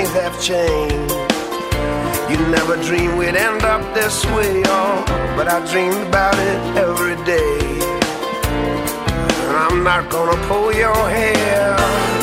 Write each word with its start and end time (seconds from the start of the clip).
things 0.00 0.12
have 0.14 0.40
changed. 0.40 1.12
You 2.30 2.38
never 2.48 2.76
dreamed 2.76 3.18
we'd 3.18 3.36
end 3.36 3.62
up 3.64 3.82
this 3.94 4.24
way, 4.26 4.62
oh, 4.66 5.04
but 5.36 5.48
I 5.48 5.58
dreamed 5.70 6.06
about 6.08 6.34
it 6.34 6.60
every 6.78 7.16
day. 7.24 7.58
And 9.48 9.56
I'm 9.56 9.82
not 9.82 10.08
gonna 10.08 10.36
pull 10.46 10.72
your 10.72 10.96
hair. 11.08 12.19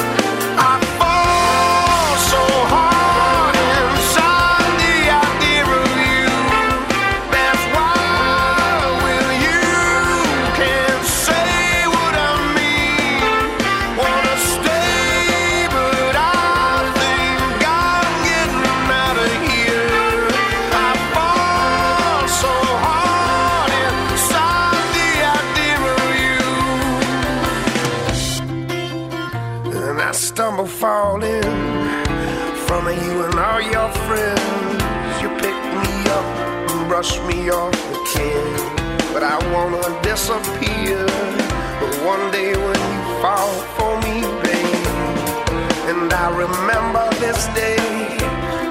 last 47.37 47.53
day, 47.53 47.77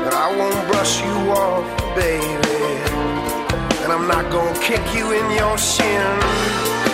but 0.05 0.13
I 0.13 0.29
won't 0.37 0.67
brush 0.69 1.01
you 1.01 1.17
off, 1.31 1.65
baby. 1.95 2.59
And 3.83 3.93
I'm 3.93 4.09
not 4.09 4.31
gonna 4.33 4.59
kick 4.59 4.83
you 4.95 5.13
in 5.13 5.31
your 5.31 5.57
shin. 5.57 6.86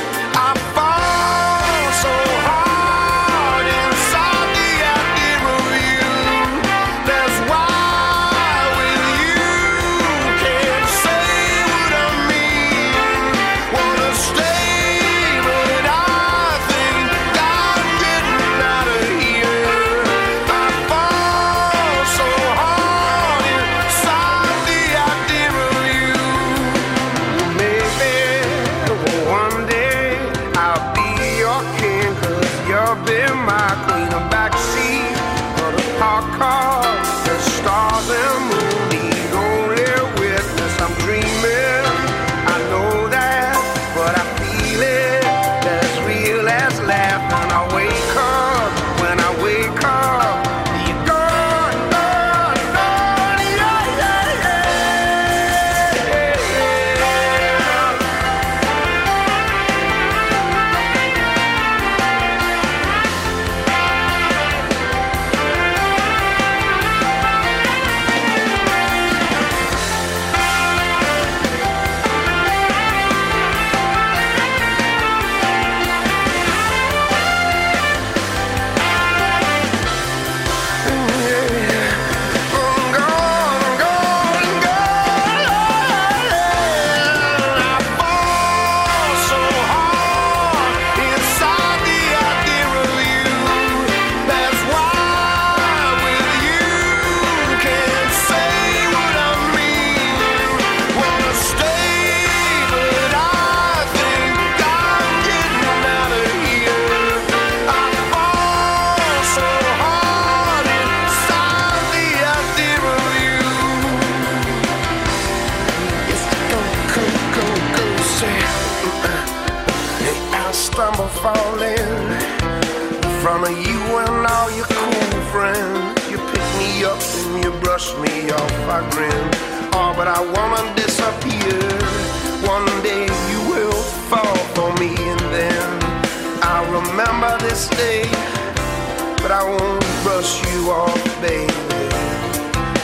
I 139.43 139.45
won't 139.45 139.83
brush 140.05 140.41
you 140.53 140.71
off, 140.71 141.03
baby. 141.21 141.53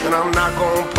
And 0.05 0.13
I'm 0.13 0.29
not 0.31 0.51
gonna 0.59 0.98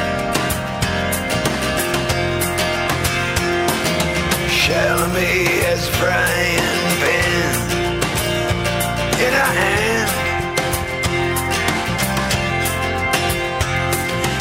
me 5.13 5.59
as 5.65 5.87
frying 5.99 6.59
pan 7.01 7.55
in 9.25 9.33
a 9.33 9.47
hand. 9.59 10.09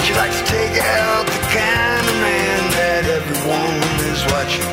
She 0.04 0.12
likes 0.14 0.38
to 0.40 0.46
take 0.46 0.76
out 0.78 1.26
the 1.26 1.42
kind 1.58 2.04
of 2.08 2.16
man 2.26 2.60
that 2.78 3.04
everyone 3.18 3.80
is 4.12 4.20
watching 4.32 4.70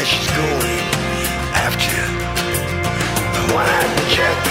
as 0.00 0.06
she's 0.08 0.30
going 0.40 0.84
after. 1.66 2.00
One-eyed 3.54 4.10
jack. 4.10 4.49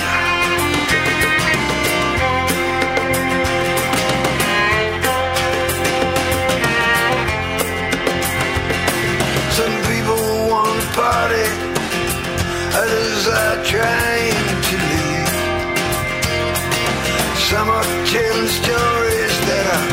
Some 17.60 17.72
are 17.72 17.84
telling 18.08 18.48
stories 18.48 19.36
that 19.52 19.66
are, 19.76 19.88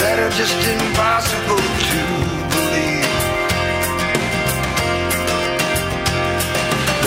that 0.00 0.16
are 0.24 0.32
just 0.40 0.56
impossible 0.56 1.60
to 1.60 2.00
believe. 2.56 3.12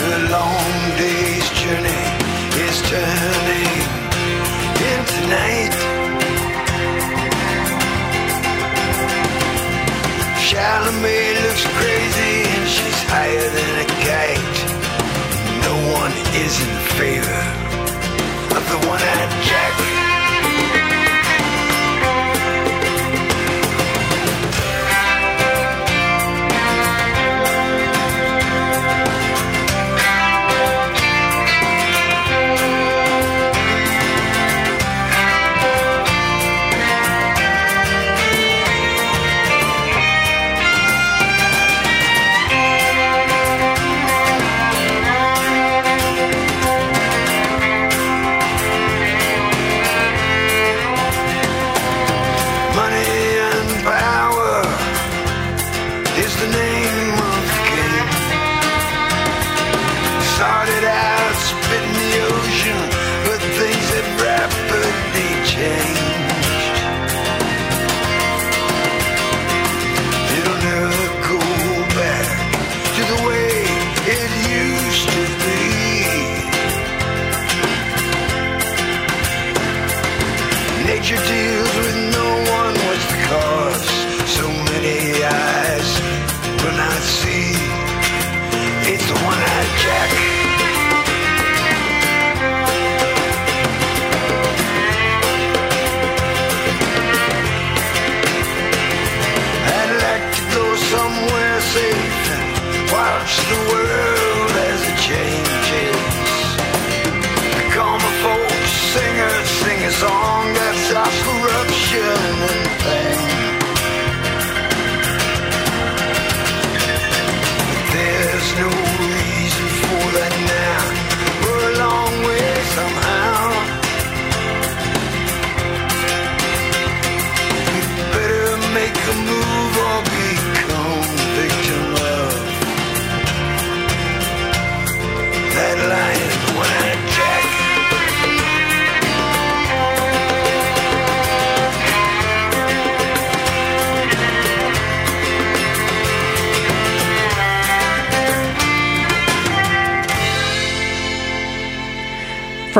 The 0.06 0.18
long 0.30 0.70
day's 1.02 1.48
journey 1.58 2.06
is 2.62 2.76
turning 2.94 3.74
into 4.94 5.18
night. 5.34 5.74
Chalamet 10.46 11.34
looks 11.42 11.66
crazy 11.74 12.34
and 12.54 12.66
she's 12.70 13.00
higher 13.10 13.48
than 13.50 13.72
a 13.82 13.88
kite. 14.06 14.58
No 15.66 15.74
one 15.98 16.14
is 16.38 16.54
in 16.62 16.74
favor 17.02 17.42
of 18.54 18.62
the 18.70 18.78
one-eyed 18.86 19.34
jack. 19.42 19.93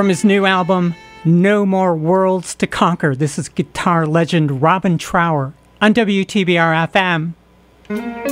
From 0.04 0.10
his 0.10 0.22
new 0.22 0.44
album, 0.44 0.94
No 1.24 1.64
More 1.64 1.96
Worlds 1.96 2.54
to 2.56 2.66
Conquer, 2.66 3.16
this 3.16 3.38
is 3.38 3.48
guitar 3.48 4.06
legend 4.06 4.60
Robin 4.60 4.98
Trower 4.98 5.54
on 5.80 5.94
WTBR 5.94 7.32
FM. 7.88 8.23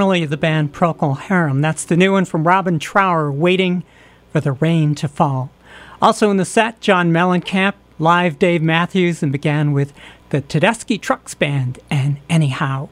Formerly 0.00 0.24
the 0.24 0.38
band 0.38 0.72
Procol 0.72 1.18
Harum. 1.18 1.60
That's 1.60 1.84
the 1.84 1.94
new 1.94 2.12
one 2.12 2.24
from 2.24 2.46
Robin 2.46 2.78
Trower, 2.78 3.30
Waiting 3.30 3.84
for 4.32 4.40
the 4.40 4.52
Rain 4.52 4.94
to 4.94 5.06
Fall. 5.06 5.50
Also 6.00 6.30
in 6.30 6.38
the 6.38 6.46
set, 6.46 6.80
John 6.80 7.12
Mellencamp, 7.12 7.74
live 7.98 8.38
Dave 8.38 8.62
Matthews, 8.62 9.22
and 9.22 9.30
began 9.30 9.72
with 9.72 9.92
the 10.30 10.40
Tedeschi 10.40 10.98
Trucks 10.98 11.34
Band 11.34 11.80
and 11.90 12.16
Anyhow. 12.30 12.88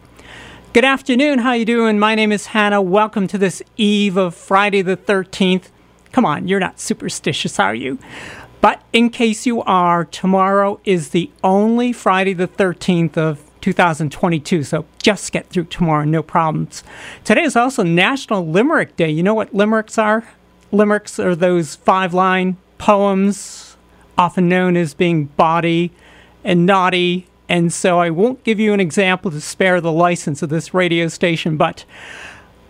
Good 0.75 0.85
afternoon, 0.85 1.39
how 1.39 1.53
you 1.53 1.65
doing? 1.65 1.99
My 1.99 2.15
name 2.15 2.31
is 2.31 2.49
Hannah. 2.49 2.83
Welcome 2.83 3.27
to 3.29 3.39
this 3.39 3.63
eve 3.79 4.19
of 4.19 4.35
Friday 4.35 4.83
the 4.83 4.99
13th. 4.99 5.71
Come 6.13 6.27
on, 6.27 6.47
you're 6.47 6.61
not 6.61 6.79
superstitious, 6.79 7.59
are 7.59 7.75
you? 7.75 7.99
But 8.61 8.83
in 8.93 9.09
case 9.09 9.47
you 9.47 9.63
are, 9.63 10.05
tomorrow 10.05 10.79
is 10.85 11.09
the 11.09 11.31
only 11.43 11.95
Friday 11.95 12.35
the 12.35 12.49
13th 12.49 13.17
of 13.17 13.48
2022, 13.69 14.63
so 14.63 14.87
just 14.97 15.31
get 15.31 15.47
through 15.51 15.65
tomorrow, 15.65 16.03
no 16.03 16.23
problems. 16.23 16.83
Today 17.23 17.43
is 17.43 17.55
also 17.55 17.83
National 17.83 18.47
Limerick 18.47 18.97
Day. 18.97 19.11
You 19.11 19.23
know 19.23 19.35
what 19.35 19.55
limericks 19.55 19.99
are? 19.99 20.27
Limericks 20.73 21.19
are 21.19 21.35
those 21.35 21.75
five 21.75 22.15
line 22.15 22.57
poems, 22.79 23.77
often 24.17 24.49
known 24.49 24.75
as 24.75 24.95
being 24.95 25.27
bawdy 25.27 25.93
and 26.43 26.65
naughty, 26.65 27.27
and 27.47 27.71
so 27.71 28.01
I 28.01 28.09
won't 28.09 28.43
give 28.43 28.59
you 28.59 28.73
an 28.73 28.81
example 28.81 29.31
to 29.33 29.41
spare 29.41 29.83
the 29.83 29.93
license 29.93 30.43
of 30.43 30.49
this 30.49 30.73
radio 30.73 31.09
station, 31.09 31.59
but 31.59 31.85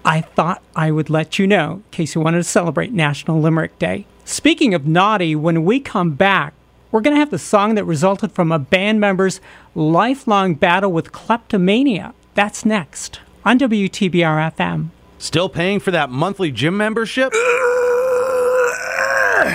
I 0.04 0.22
thought 0.22 0.64
I 0.74 0.90
would 0.90 1.10
let 1.10 1.38
you 1.38 1.46
know 1.46 1.74
in 1.74 1.84
case 1.92 2.16
you 2.16 2.20
wanted 2.20 2.38
to 2.38 2.44
celebrate 2.44 2.92
National 2.92 3.40
Limerick 3.40 3.78
Day. 3.78 4.04
Speaking 4.24 4.74
of 4.74 4.84
naughty, 4.84 5.36
when 5.36 5.64
we 5.64 5.78
come 5.78 6.16
back, 6.16 6.54
we're 6.90 7.00
going 7.00 7.14
to 7.14 7.20
have 7.20 7.30
the 7.30 7.38
song 7.38 7.74
that 7.74 7.84
resulted 7.84 8.32
from 8.32 8.50
a 8.50 8.58
band 8.58 9.00
member's 9.00 9.40
lifelong 9.74 10.54
battle 10.54 10.92
with 10.92 11.12
kleptomania. 11.12 12.14
That's 12.34 12.64
next 12.64 13.20
on 13.44 13.58
WTBR 13.58 14.54
FM. 14.54 14.88
Still 15.18 15.48
paying 15.48 15.80
for 15.80 15.90
that 15.90 16.10
monthly 16.10 16.50
gym 16.50 16.76
membership? 16.76 17.32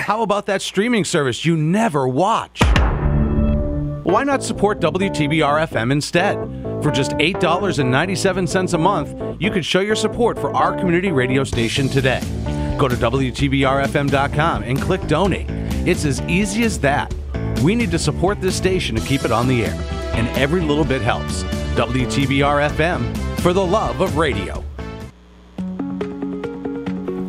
How 0.06 0.22
about 0.22 0.46
that 0.46 0.62
streaming 0.62 1.04
service 1.04 1.44
you 1.44 1.56
never 1.56 2.06
watch? 2.06 2.60
Why 4.04 4.22
not 4.22 4.42
support 4.42 4.80
WTBR 4.80 5.66
FM 5.68 5.90
instead? 5.90 6.34
For 6.82 6.90
just 6.90 7.12
$8.97 7.12 8.74
a 8.74 8.78
month, 8.78 9.40
you 9.40 9.50
could 9.50 9.64
show 9.64 9.80
your 9.80 9.96
support 9.96 10.38
for 10.38 10.54
our 10.54 10.76
community 10.76 11.10
radio 11.10 11.44
station 11.44 11.88
today. 11.88 12.20
Go 12.78 12.88
to 12.88 12.96
WTBRFM.com 12.96 14.62
and 14.64 14.80
click 14.80 15.06
donate. 15.06 15.46
It's 15.86 16.04
as 16.04 16.20
easy 16.22 16.64
as 16.64 16.78
that. 16.80 17.14
We 17.62 17.74
need 17.74 17.90
to 17.92 17.98
support 17.98 18.40
this 18.40 18.56
station 18.56 18.96
to 18.96 19.02
keep 19.02 19.24
it 19.24 19.32
on 19.32 19.48
the 19.48 19.64
air, 19.64 19.74
and 20.14 20.28
every 20.36 20.60
little 20.60 20.84
bit 20.84 21.02
helps. 21.02 21.42
WTBR 21.74 22.70
FM 22.70 23.40
for 23.40 23.52
the 23.52 23.64
love 23.64 24.00
of 24.00 24.16
radio. 24.16 24.64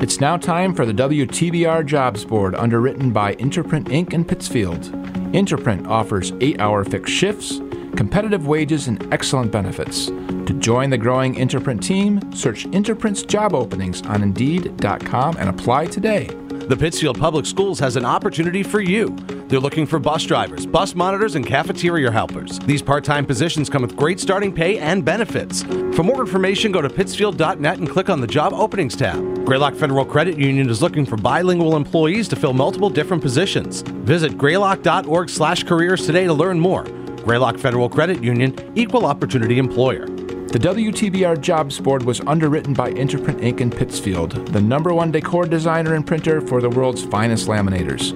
It's 0.01 0.19
now 0.19 0.37
time 0.37 0.75
for 0.75 0.85
the 0.85 0.93
WTBR 0.93 1.85
Jobs 1.85 2.25
Board, 2.25 2.53
underwritten 2.53 3.11
by 3.11 3.33
Interprint 3.35 3.87
Inc. 3.87 4.13
in 4.13 4.23
Pittsfield. 4.23 4.91
Interprint 5.33 5.87
offers 5.87 6.31
eight 6.41 6.59
hour 6.59 6.83
fixed 6.83 7.13
shifts, 7.13 7.59
competitive 7.95 8.45
wages, 8.45 8.87
and 8.87 9.11
excellent 9.11 9.51
benefits. 9.51 10.05
To 10.05 10.55
join 10.59 10.91
the 10.91 10.97
growing 10.97 11.35
Interprint 11.35 11.81
team, 11.81 12.21
search 12.33 12.65
Interprint's 12.67 13.23
job 13.23 13.55
openings 13.55 14.03
on 14.03 14.21
Indeed.com 14.21 15.37
and 15.37 15.49
apply 15.49 15.87
today. 15.87 16.29
The 16.67 16.75
Pittsfield 16.75 17.19
Public 17.19 17.45
Schools 17.45 17.77
has 17.77 17.95
an 17.95 18.05
opportunity 18.05 18.63
for 18.63 18.81
you. 18.81 19.15
They're 19.49 19.59
looking 19.59 19.85
for 19.85 19.99
bus 19.99 20.23
drivers, 20.23 20.65
bus 20.65 20.95
monitors, 20.95 21.35
and 21.35 21.45
cafeteria 21.45 22.09
helpers. 22.09 22.57
These 22.57 22.81
part 22.81 23.03
time 23.03 23.23
positions 23.23 23.69
come 23.69 23.83
with 23.83 23.95
great 23.95 24.19
starting 24.19 24.51
pay 24.51 24.79
and 24.79 25.05
benefits. 25.05 25.61
For 25.61 26.01
more 26.01 26.21
information, 26.21 26.71
go 26.71 26.81
to 26.81 26.89
pittsfield.net 26.89 27.77
and 27.77 27.87
click 27.87 28.09
on 28.09 28.19
the 28.19 28.25
Job 28.25 28.51
Openings 28.51 28.95
tab. 28.95 29.45
Greylock 29.45 29.75
Federal 29.75 30.05
Credit 30.05 30.39
Union 30.39 30.67
is 30.67 30.81
looking 30.81 31.05
for 31.05 31.17
bilingual 31.17 31.75
employees 31.75 32.27
to 32.29 32.35
fill 32.35 32.53
multiple 32.53 32.89
different 32.89 33.21
positions. 33.21 33.83
Visit 33.83 34.35
greylock.org 34.35 35.29
slash 35.29 35.63
careers 35.65 36.07
today 36.07 36.23
to 36.23 36.33
learn 36.33 36.59
more. 36.59 36.85
Greylock 37.25 37.59
Federal 37.59 37.89
Credit 37.89 38.23
Union, 38.23 38.55
Equal 38.73 39.05
Opportunity 39.05 39.59
Employer. 39.59 40.07
The 40.55 40.69
WTBR 40.69 41.41
Jobs 41.41 41.81
Board 41.81 42.03
was 42.03 42.21
underwritten 42.21 42.73
by 42.73 42.89
Interprint 42.91 43.41
Inc. 43.41 43.59
in 43.59 43.69
Pittsfield, 43.69 44.31
the 44.53 44.61
number 44.61 44.93
one 44.93 45.11
decor 45.11 45.45
designer 45.45 45.95
and 45.95 46.07
printer 46.07 46.39
for 46.39 46.61
the 46.61 46.69
world's 46.69 47.03
finest 47.03 47.49
laminators. 47.49 48.13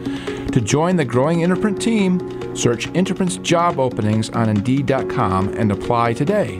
To 0.54 0.62
join 0.62 0.96
the 0.96 1.04
growing 1.04 1.42
Interprint 1.42 1.82
team, 1.82 2.56
search 2.56 2.88
Interprint's 2.94 3.36
job 3.40 3.78
openings 3.78 4.30
on 4.30 4.48
Indeed.com 4.48 5.50
and 5.50 5.70
apply 5.70 6.14
today. 6.14 6.60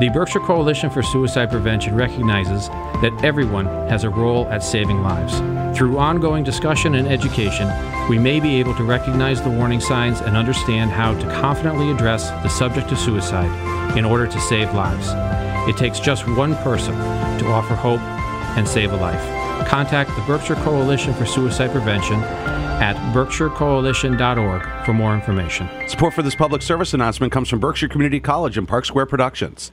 The 0.00 0.10
Berkshire 0.14 0.40
Coalition 0.40 0.88
for 0.88 1.02
Suicide 1.02 1.50
Prevention 1.50 1.94
recognizes 1.94 2.70
that 3.02 3.12
everyone 3.22 3.66
has 3.90 4.04
a 4.04 4.08
role 4.08 4.46
at 4.46 4.62
saving 4.62 5.02
lives. 5.02 5.55
Through 5.76 5.98
ongoing 5.98 6.42
discussion 6.42 6.94
and 6.94 7.06
education, 7.06 7.70
we 8.08 8.18
may 8.18 8.40
be 8.40 8.56
able 8.56 8.74
to 8.76 8.82
recognize 8.82 9.42
the 9.42 9.50
warning 9.50 9.78
signs 9.78 10.22
and 10.22 10.34
understand 10.34 10.90
how 10.90 11.12
to 11.12 11.26
confidently 11.26 11.90
address 11.90 12.30
the 12.30 12.48
subject 12.48 12.90
of 12.92 12.98
suicide 12.98 13.94
in 13.94 14.06
order 14.06 14.26
to 14.26 14.40
save 14.40 14.72
lives. 14.72 15.08
It 15.68 15.76
takes 15.76 16.00
just 16.00 16.26
one 16.28 16.56
person 16.56 16.94
to 16.94 17.46
offer 17.48 17.74
hope 17.74 18.00
and 18.56 18.66
save 18.66 18.94
a 18.94 18.96
life. 18.96 19.20
Contact 19.68 20.08
the 20.16 20.22
Berkshire 20.22 20.54
Coalition 20.54 21.12
for 21.12 21.26
Suicide 21.26 21.72
Prevention 21.72 22.20
at 22.80 22.96
berkshirecoalition.org 23.12 24.86
for 24.86 24.94
more 24.94 25.14
information. 25.14 25.68
Support 25.88 26.14
for 26.14 26.22
this 26.22 26.34
public 26.34 26.62
service 26.62 26.94
announcement 26.94 27.34
comes 27.34 27.50
from 27.50 27.60
Berkshire 27.60 27.88
Community 27.88 28.18
College 28.18 28.56
and 28.56 28.66
Park 28.66 28.86
Square 28.86 29.06
Productions. 29.06 29.72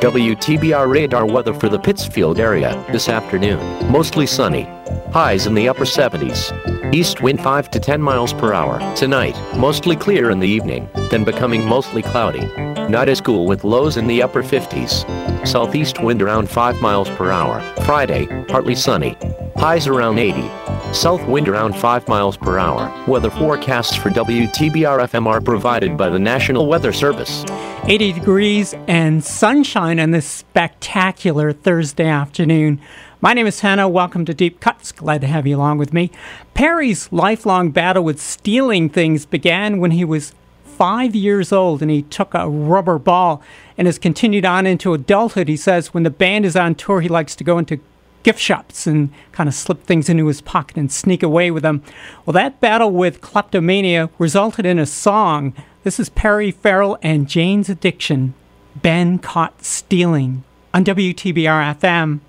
WTBR 0.00 0.90
radar 0.90 1.26
weather 1.26 1.52
for 1.52 1.68
the 1.68 1.78
Pittsfield 1.78 2.40
area 2.40 2.82
this 2.90 3.08
afternoon. 3.08 3.60
Mostly 3.90 4.26
sunny. 4.26 4.79
Highs 5.12 5.46
in 5.46 5.54
the 5.54 5.68
upper 5.68 5.84
70s. 5.84 6.52
East 6.94 7.20
wind 7.20 7.40
5 7.40 7.70
to 7.70 7.80
10 7.80 8.00
miles 8.00 8.32
per 8.32 8.52
hour. 8.52 8.78
Tonight, 8.96 9.36
mostly 9.56 9.96
clear 9.96 10.30
in 10.30 10.40
the 10.40 10.48
evening, 10.48 10.88
then 11.10 11.24
becoming 11.24 11.64
mostly 11.64 12.02
cloudy. 12.02 12.46
Not 12.88 13.08
as 13.08 13.20
cool 13.20 13.46
with 13.46 13.64
lows 13.64 13.96
in 13.96 14.06
the 14.06 14.22
upper 14.22 14.42
50s. 14.42 15.46
Southeast 15.46 16.02
wind 16.02 16.22
around 16.22 16.50
5 16.50 16.80
miles 16.80 17.08
per 17.10 17.30
hour. 17.30 17.60
Friday, 17.84 18.26
partly 18.48 18.74
sunny. 18.74 19.16
Highs 19.56 19.86
around 19.86 20.18
80. 20.18 20.50
South 20.92 21.24
wind 21.28 21.48
around 21.48 21.76
5 21.76 22.08
miles 22.08 22.36
per 22.36 22.58
hour. 22.58 22.90
Weather 23.06 23.30
forecasts 23.30 23.94
for 23.94 24.10
WTBR 24.10 24.98
FM 25.00 25.26
are 25.26 25.40
provided 25.40 25.96
by 25.96 26.08
the 26.08 26.18
National 26.18 26.66
Weather 26.66 26.92
Service. 26.92 27.44
80 27.84 28.12
degrees 28.12 28.74
and 28.88 29.22
sunshine 29.22 30.00
on 30.00 30.10
this 30.10 30.26
spectacular 30.26 31.52
Thursday 31.52 32.08
afternoon. 32.08 32.80
My 33.22 33.34
name 33.34 33.46
is 33.46 33.60
Hannah. 33.60 33.86
Welcome 33.86 34.24
to 34.24 34.32
Deep 34.32 34.60
Cuts. 34.60 34.92
Glad 34.92 35.20
to 35.20 35.26
have 35.26 35.46
you 35.46 35.58
along 35.58 35.76
with 35.76 35.92
me. 35.92 36.10
Perry's 36.54 37.12
lifelong 37.12 37.70
battle 37.70 38.02
with 38.02 38.18
stealing 38.18 38.88
things 38.88 39.26
began 39.26 39.78
when 39.78 39.90
he 39.90 40.06
was 40.06 40.32
five 40.64 41.14
years 41.14 41.52
old 41.52 41.82
and 41.82 41.90
he 41.90 42.00
took 42.00 42.32
a 42.32 42.48
rubber 42.48 42.98
ball 42.98 43.42
and 43.76 43.84
has 43.84 43.98
continued 43.98 44.46
on 44.46 44.66
into 44.66 44.94
adulthood. 44.94 45.48
He 45.48 45.56
says 45.58 45.92
when 45.92 46.02
the 46.02 46.08
band 46.08 46.46
is 46.46 46.56
on 46.56 46.74
tour, 46.74 47.02
he 47.02 47.10
likes 47.10 47.36
to 47.36 47.44
go 47.44 47.58
into 47.58 47.78
gift 48.22 48.40
shops 48.40 48.86
and 48.86 49.10
kind 49.32 49.50
of 49.50 49.54
slip 49.54 49.84
things 49.84 50.08
into 50.08 50.26
his 50.26 50.40
pocket 50.40 50.78
and 50.78 50.90
sneak 50.90 51.22
away 51.22 51.50
with 51.50 51.62
them. 51.62 51.82
Well, 52.24 52.32
that 52.32 52.58
battle 52.58 52.90
with 52.90 53.20
kleptomania 53.20 54.08
resulted 54.18 54.64
in 54.64 54.78
a 54.78 54.86
song. 54.86 55.52
This 55.82 56.00
is 56.00 56.08
Perry 56.08 56.50
Farrell 56.50 56.96
and 57.02 57.28
Jane's 57.28 57.68
Addiction, 57.68 58.32
Been 58.80 59.18
Caught 59.18 59.62
Stealing, 59.62 60.42
on 60.72 60.86
WTBR 60.86 61.76
FM. 61.78 62.20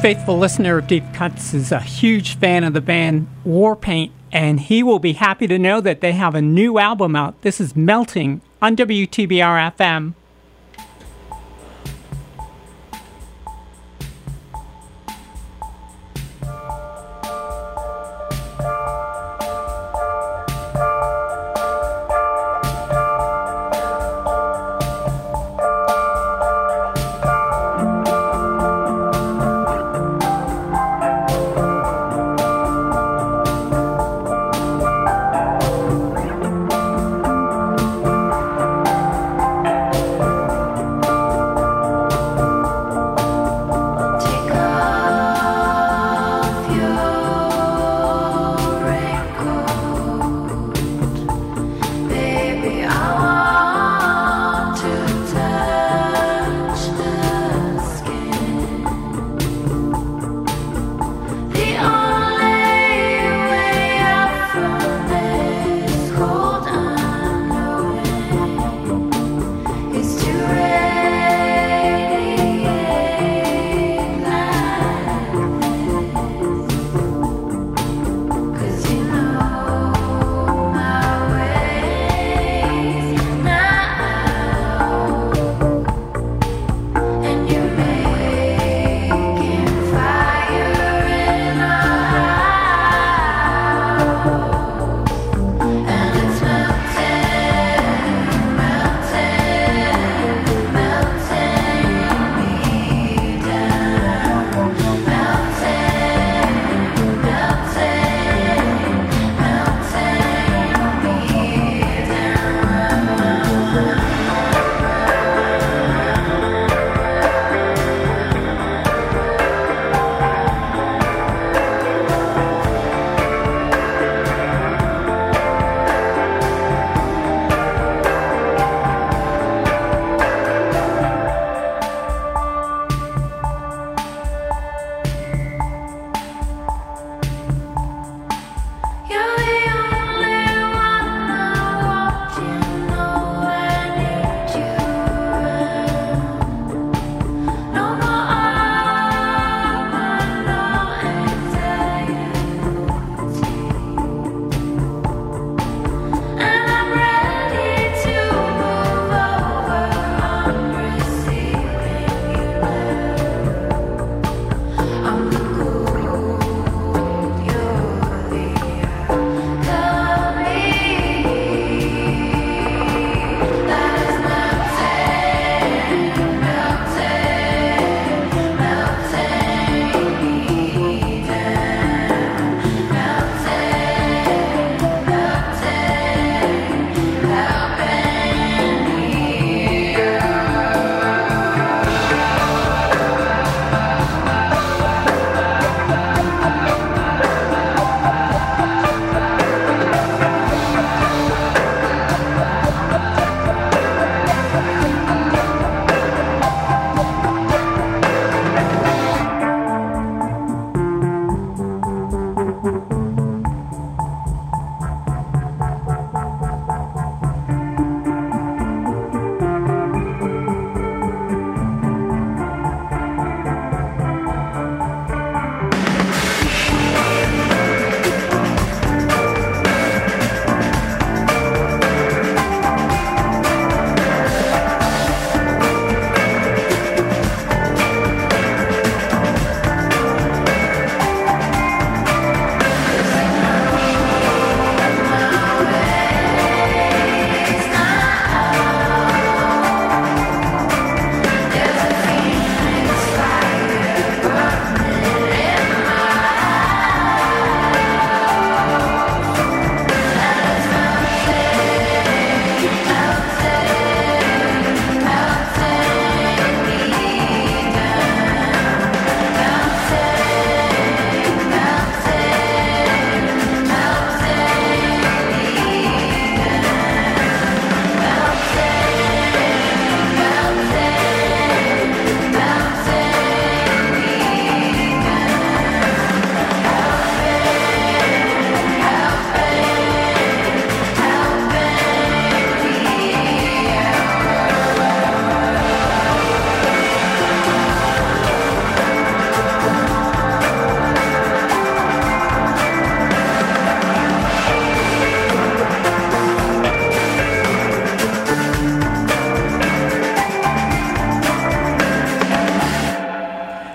faithful 0.00 0.38
listener 0.38 0.78
of 0.78 0.86
Deep 0.86 1.04
Cuts 1.12 1.52
is 1.52 1.70
a 1.70 1.80
huge 1.80 2.38
fan 2.38 2.64
of 2.64 2.72
the 2.72 2.80
band 2.80 3.28
Warpaint, 3.46 4.10
and 4.32 4.58
he 4.58 4.82
will 4.82 4.98
be 4.98 5.12
happy 5.12 5.46
to 5.46 5.58
know 5.58 5.78
that 5.82 6.00
they 6.00 6.12
have 6.12 6.34
a 6.34 6.40
new 6.40 6.78
album 6.78 7.14
out. 7.14 7.38
This 7.42 7.60
is 7.60 7.76
Melting 7.76 8.40
on 8.62 8.76
WTBR 8.76 9.76
FM 9.76 10.14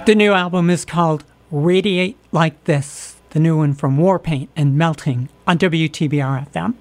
The 0.05 0.13
new 0.13 0.33
album 0.33 0.69
is 0.69 0.85
called 0.85 1.23
Radiate 1.49 2.15
Like 2.31 2.65
This, 2.65 3.15
the 3.31 3.39
new 3.39 3.57
one 3.57 3.73
from 3.73 3.97
Warpaint 3.97 4.49
and 4.55 4.77
Melting 4.77 5.29
on 5.47 5.57
WTBR 5.57 6.51
FM. 6.51 6.75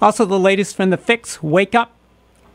Also, 0.00 0.24
the 0.24 0.38
latest 0.38 0.76
from 0.76 0.88
The 0.88 0.96
Fix, 0.96 1.42
Wake 1.42 1.74
Up. 1.74 1.92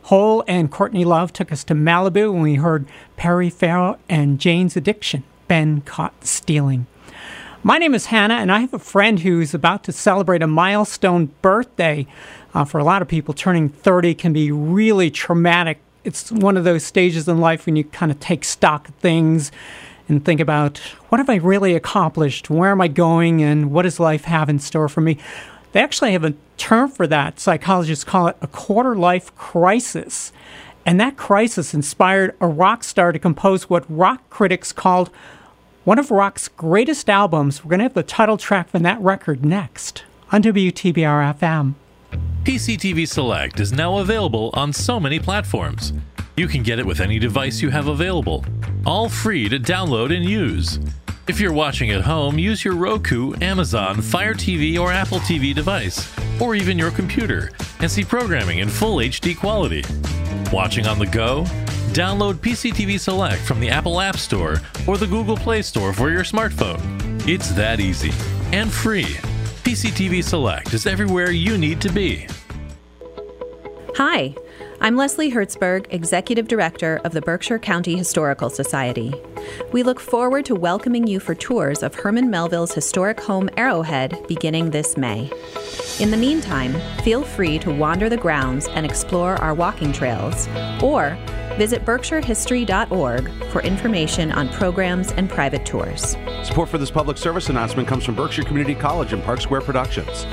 Hole 0.06 0.44
and 0.48 0.72
Courtney 0.72 1.06
Love 1.06 1.32
took 1.32 1.52
us 1.52 1.64
to 1.66 1.76
Malibu 1.76 2.34
when 2.34 2.42
we 2.42 2.56
heard 2.56 2.88
Perry 3.18 3.52
Farrell 3.52 4.00
and 4.10 4.40
Jane's 4.40 4.76
Addiction, 4.76 5.24
Been 5.48 5.82
Caught 5.82 6.26
Stealing. 6.26 6.88
My 7.62 7.78
name 7.78 7.94
is 7.94 8.08
Hannah, 8.08 8.38
and 8.38 8.52
I 8.52 8.62
have 8.62 8.74
a 8.74 8.80
friend 8.80 9.20
who's 9.20 9.54
about 9.54 9.84
to 9.84 9.92
celebrate 9.92 10.42
a 10.42 10.48
milestone 10.48 11.28
birthday. 11.44 12.08
Uh, 12.56 12.66
for 12.66 12.80
a 12.80 12.84
lot 12.84 13.04
of 13.04 13.08
people, 13.08 13.36
turning 13.36 13.70
30 13.70 14.16
can 14.16 14.34
be 14.34 14.52
really 14.52 15.12
traumatic. 15.12 15.78
It's 16.04 16.32
one 16.32 16.58
of 16.58 16.64
those 16.64 16.84
stages 16.84 17.28
in 17.28 17.40
life 17.40 17.68
when 17.68 17.76
you 17.76 17.84
kind 17.84 18.12
of 18.12 18.20
take 18.20 18.44
stock 18.44 18.90
of 18.90 18.96
things 18.96 19.52
and 20.08 20.24
think 20.24 20.40
about 20.40 20.78
what 21.10 21.20
have 21.20 21.30
I 21.30 21.36
really 21.36 21.76
accomplished? 21.76 22.50
Where 22.50 22.72
am 22.72 22.82
I 22.82 22.88
going? 22.88 23.42
And 23.42 23.72
what 23.72 23.84
does 23.84 24.00
life 24.00 24.26
have 24.26 24.50
in 24.50 24.60
store 24.60 24.90
for 24.90 25.02
me? 25.02 25.18
They 25.72 25.82
actually 25.82 26.14
have 26.14 26.24
a 26.24 26.36
term 26.58 26.90
for 26.90 27.08
that. 27.08 27.40
Psychologists 27.40 28.04
call 28.04 28.28
it 28.28 28.38
a 28.42 28.48
quarter 28.48 28.96
life 28.96 29.36
crisis. 29.36 30.32
And 30.86 31.00
that 31.00 31.18
crisis 31.18 31.74
inspired 31.74 32.36
a 32.40 32.48
rock 32.48 32.84
star 32.84 33.12
to 33.12 33.20
compose 33.20 33.70
what 33.70 33.86
rock 33.90 34.30
critics 34.30 34.72
called 34.72 35.10
one 35.84 36.00
of 36.00 36.12
rock's 36.12 36.48
greatest 36.48 37.10
albums. 37.10 37.64
We're 37.64 37.70
going 37.70 37.80
to 37.80 37.86
have 37.86 37.94
the 37.94 38.04
title 38.04 38.38
track 38.38 38.70
from 38.70 38.84
that 38.84 39.00
record 39.02 39.44
next 39.44 40.04
on 40.32 40.44
WTBR 40.44 41.38
FM. 41.38 41.74
PCTV 42.44 43.08
Select 43.08 43.60
is 43.60 43.72
now 43.72 43.98
available 43.98 44.52
on 44.54 44.72
so 44.72 45.00
many 45.00 45.20
platforms. 45.20 45.94
You 46.38 46.50
can 46.50 46.64
get 46.64 46.80
it 46.80 46.86
with 46.86 47.00
any 47.00 47.18
device 47.18 47.62
you 47.62 47.70
have 47.70 47.88
available, 47.88 48.44
all 48.86 49.08
free 49.08 49.48
to 49.48 49.58
download 49.58 50.14
and 50.14 50.26
use. 50.26 50.80
If 51.28 51.40
you're 51.40 51.54
watching 51.54 51.92
at 51.92 52.02
home, 52.02 52.38
use 52.38 52.66
your 52.66 52.76
Roku, 52.76 53.34
Amazon, 53.42 54.02
Fire 54.02 54.34
TV, 54.34 54.78
or 54.78 54.92
Apple 54.92 55.20
TV 55.20 55.56
device, 55.56 56.14
or 56.42 56.54
even 56.54 56.78
your 56.78 56.92
computer, 56.92 57.52
and 57.80 57.90
see 57.90 58.04
programming 58.04 58.60
in 58.60 58.68
full 58.68 58.98
HD 58.98 59.36
quality. 59.36 59.84
Watching 60.52 60.88
on 60.88 61.00
the 61.00 61.08
go? 61.08 61.46
Download 61.94 62.36
PCTV 62.36 63.00
Select 63.00 63.42
from 63.42 63.62
the 63.62 63.70
Apple 63.70 64.02
App 64.02 64.18
Store 64.18 64.62
or 64.86 64.98
the 64.98 65.08
Google 65.08 65.38
Play 65.38 65.62
Store 65.62 65.94
for 65.94 66.12
your 66.12 66.24
smartphone. 66.24 66.82
It's 67.26 67.52
that 67.52 67.80
easy 67.80 68.12
and 68.52 68.70
free. 68.70 69.16
PCTV 69.64 70.22
Select 70.22 70.74
is 70.74 70.86
everywhere 70.86 71.32
you 71.32 71.58
need 71.58 71.80
to 71.80 71.90
be. 71.90 72.28
Hi, 73.96 74.36
I'm 74.86 74.96
Leslie 74.96 75.32
Hertzberg, 75.32 75.88
Executive 75.90 76.48
Director 76.48 77.02
of 77.04 77.14
the 77.14 77.22
Berkshire 77.22 77.58
County 77.58 77.98
Historical 77.98 78.52
Society. 78.52 79.16
We 79.72 79.82
look 79.82 80.00
forward 80.00 80.46
to 80.46 80.54
welcoming 80.54 81.08
you 81.08 81.20
for 81.20 81.34
tours 81.34 81.82
of 81.82 81.96
Herman 81.96 82.30
Melville's 82.30 82.72
historic 82.72 83.20
home 83.20 83.50
Arrowhead 83.58 84.16
beginning 84.28 84.70
this 84.70 84.96
May. 84.96 85.32
In 86.00 86.12
the 86.12 86.18
meantime, 86.18 86.76
feel 87.02 87.24
free 87.24 87.58
to 87.60 87.72
wander 87.72 88.10
the 88.10 88.18
grounds 88.18 88.68
and 88.68 88.86
explore 88.86 89.38
our 89.38 89.56
walking 89.56 89.92
trails, 89.92 90.48
or 90.84 91.18
visit 91.58 91.84
berkshirehistory.org 91.84 93.32
for 93.46 93.64
information 93.64 94.32
on 94.34 94.50
programs 94.50 95.12
and 95.14 95.28
private 95.32 95.66
tours. 95.66 96.16
Support 96.44 96.70
for 96.70 96.78
this 96.78 96.92
public 96.92 97.18
service 97.18 97.50
announcement 97.50 97.88
comes 97.88 98.04
from 98.04 98.14
Berkshire 98.14 98.44
Community 98.44 98.76
College 98.76 99.14
and 99.14 99.24
Park 99.24 99.42
Square 99.42 99.62
Productions. 99.62 100.28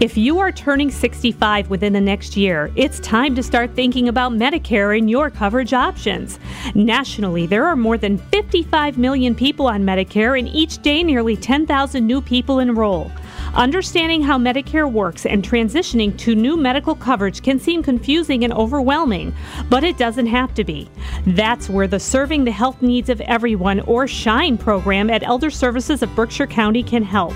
If 0.00 0.16
you 0.16 0.38
are 0.38 0.52
turning 0.52 0.92
65 0.92 1.70
within 1.70 1.92
the 1.92 2.00
next 2.00 2.36
year, 2.36 2.70
it's 2.76 3.00
time 3.00 3.34
to 3.34 3.42
start 3.42 3.74
thinking 3.74 4.08
about 4.08 4.30
Medicare 4.30 4.96
and 4.96 5.10
your 5.10 5.28
coverage 5.28 5.72
options. 5.72 6.38
Nationally, 6.76 7.46
there 7.46 7.66
are 7.66 7.74
more 7.74 7.98
than 7.98 8.16
55 8.16 8.96
million 8.96 9.34
people 9.34 9.66
on 9.66 9.82
Medicare, 9.82 10.38
and 10.38 10.46
each 10.50 10.80
day 10.82 11.02
nearly 11.02 11.34
10,000 11.34 12.06
new 12.06 12.20
people 12.20 12.60
enroll. 12.60 13.10
Understanding 13.54 14.22
how 14.22 14.38
Medicare 14.38 14.90
works 14.90 15.26
and 15.26 15.42
transitioning 15.42 16.16
to 16.18 16.36
new 16.36 16.56
medical 16.56 16.94
coverage 16.94 17.42
can 17.42 17.58
seem 17.58 17.82
confusing 17.82 18.44
and 18.44 18.52
overwhelming, 18.52 19.34
but 19.68 19.82
it 19.82 19.98
doesn't 19.98 20.26
have 20.26 20.54
to 20.54 20.62
be. 20.62 20.88
That's 21.26 21.68
where 21.68 21.88
the 21.88 21.98
Serving 21.98 22.44
the 22.44 22.52
Health 22.52 22.80
Needs 22.82 23.08
of 23.08 23.20
Everyone 23.22 23.80
or 23.80 24.06
SHINE 24.06 24.58
program 24.58 25.10
at 25.10 25.24
Elder 25.24 25.50
Services 25.50 26.04
of 26.04 26.14
Berkshire 26.14 26.46
County 26.46 26.84
can 26.84 27.02
help. 27.02 27.34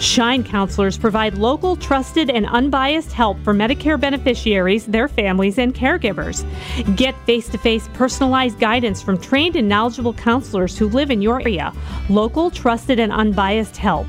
Shine 0.00 0.44
counselors 0.44 0.98
provide 0.98 1.38
local, 1.38 1.74
trusted, 1.74 2.28
and 2.28 2.46
unbiased 2.46 3.12
help 3.12 3.42
for 3.42 3.54
Medicare 3.54 3.98
beneficiaries, 3.98 4.84
their 4.86 5.08
families, 5.08 5.58
and 5.58 5.74
caregivers. 5.74 6.44
Get 6.96 7.14
face 7.24 7.48
to 7.48 7.58
face 7.58 7.88
personalized 7.94 8.60
guidance 8.60 9.02
from 9.02 9.18
trained 9.18 9.56
and 9.56 9.68
knowledgeable 9.68 10.14
counselors 10.14 10.76
who 10.76 10.88
live 10.88 11.10
in 11.10 11.22
your 11.22 11.40
area. 11.40 11.72
Local, 12.10 12.50
trusted, 12.50 13.00
and 13.00 13.10
unbiased 13.10 13.76
help. 13.76 14.06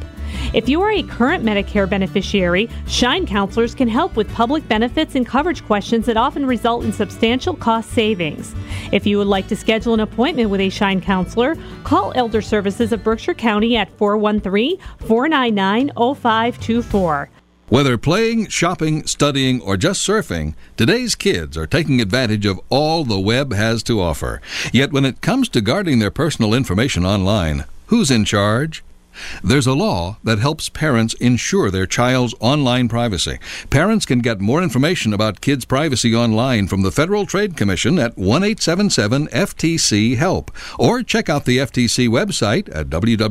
If 0.54 0.70
you 0.70 0.82
are 0.82 0.92
a 0.92 1.04
current 1.04 1.44
Medicare 1.44 1.90
beneficiary, 1.90 2.70
Shine 2.88 3.26
counselors 3.26 3.76
can 3.76 3.88
help 3.88 4.16
with 4.16 4.32
public 4.34 4.68
benefits 4.68 5.16
and 5.16 5.26
coverage 5.26 5.66
questions 5.66 6.06
that 6.06 6.18
often 6.18 6.46
result 6.46 6.84
in 6.84 6.94
substantial 6.94 7.56
cost 7.56 7.92
savings. 7.92 8.56
If 8.92 9.06
you 9.06 9.18
would 9.18 9.28
like 9.28 9.48
to 9.48 9.56
schedule 9.56 9.94
an 9.94 10.00
appointment 10.00 10.50
with 10.50 10.62
a 10.62 10.70
Shine 10.70 11.02
counselor, 11.02 11.56
call 11.84 12.14
Elder 12.16 12.42
Services 12.42 12.92
of 12.92 13.04
Berkshire 13.04 13.34
County 13.34 13.76
at 13.78 13.90
413 13.98 14.78
499 15.00 15.92
0524. 16.16 17.30
Whether 17.70 17.98
playing, 17.98 18.48
shopping, 18.48 19.06
studying, 19.08 19.60
or 19.62 19.76
just 19.76 20.08
surfing, 20.08 20.56
today's 20.78 21.16
kids 21.16 21.58
are 21.58 21.68
taking 21.68 22.00
advantage 22.00 22.46
of 22.46 22.62
all 22.70 23.04
the 23.04 23.20
web 23.20 23.52
has 23.52 23.84
to 23.84 24.00
offer. 24.00 24.42
Yet 24.72 24.94
when 24.94 25.04
it 25.04 25.20
comes 25.20 25.50
to 25.50 25.60
guarding 25.60 26.00
their 26.00 26.10
personal 26.10 26.54
information 26.54 27.06
online, 27.06 27.66
who's 27.88 28.10
in 28.10 28.24
charge? 28.24 28.86
There's 29.44 29.68
a 29.68 29.74
law 29.74 30.18
that 30.24 30.40
helps 30.40 30.70
parents 30.70 31.14
ensure 31.16 31.70
their 31.70 31.86
child's 31.86 32.36
online 32.40 32.88
privacy. 32.88 33.40
Parents 33.70 34.06
can 34.06 34.20
get 34.20 34.40
more 34.40 34.64
information 34.64 35.14
about 35.14 35.42
kids' 35.42 35.66
privacy 35.66 36.16
online 36.16 36.68
from 36.68 36.82
the 36.82 36.92
Federal 36.92 37.26
Trade 37.26 37.58
Commission 37.58 38.00
at 38.00 38.18
1 38.18 38.44
877 38.44 39.28
FTC 39.28 40.18
HELP 40.18 40.52
or 40.80 41.04
check 41.04 41.30
out 41.30 41.46
the 41.46 41.58
FTC 41.58 42.08
website 42.08 42.74
at 42.76 42.90
www.ftc.gov. 42.90 43.28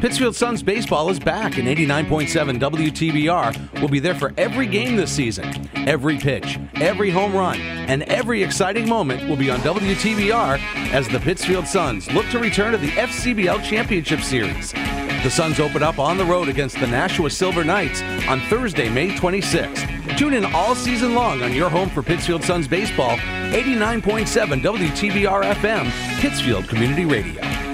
Pittsfield 0.00 0.36
Suns 0.36 0.62
baseball 0.62 1.10
is 1.10 1.18
back, 1.18 1.58
and 1.58 1.66
89.7 1.66 2.60
WTBR 2.60 3.80
will 3.80 3.88
be 3.88 3.98
there 3.98 4.14
for 4.14 4.32
every 4.36 4.66
game 4.66 4.96
this 4.96 5.10
season. 5.10 5.68
Every 5.74 6.18
pitch, 6.18 6.56
every 6.76 7.10
home 7.10 7.34
run, 7.34 7.60
and 7.60 8.04
every 8.04 8.44
exciting 8.44 8.88
moment 8.88 9.28
will 9.28 9.36
be 9.36 9.50
on 9.50 9.58
WTBR 9.60 10.60
as 10.92 11.08
the 11.08 11.18
Pittsfield 11.18 11.66
Suns 11.66 12.08
look 12.12 12.28
to 12.28 12.38
return 12.38 12.72
to 12.72 12.78
the 12.78 12.90
FCBL 12.90 13.64
Championship 13.64 14.20
Series. 14.20 14.72
The 14.72 15.30
Suns 15.30 15.58
open 15.58 15.82
up 15.82 15.98
on 15.98 16.16
the 16.16 16.24
road 16.24 16.48
against 16.48 16.78
the 16.78 16.86
Nashua 16.86 17.28
Silver 17.28 17.64
Knights 17.64 18.00
on 18.28 18.40
Thursday, 18.42 18.88
May 18.88 19.08
26th. 19.08 20.16
Tune 20.16 20.34
in 20.34 20.44
all 20.54 20.76
season 20.76 21.16
long 21.16 21.42
on 21.42 21.52
your 21.52 21.68
home 21.68 21.90
for 21.90 22.04
Pittsfield 22.04 22.44
Suns 22.44 22.68
baseball, 22.68 23.16
89.7 23.16 24.62
WTBR 24.62 25.54
FM, 25.54 26.20
Pittsfield 26.20 26.68
Community 26.68 27.04
Radio. 27.04 27.67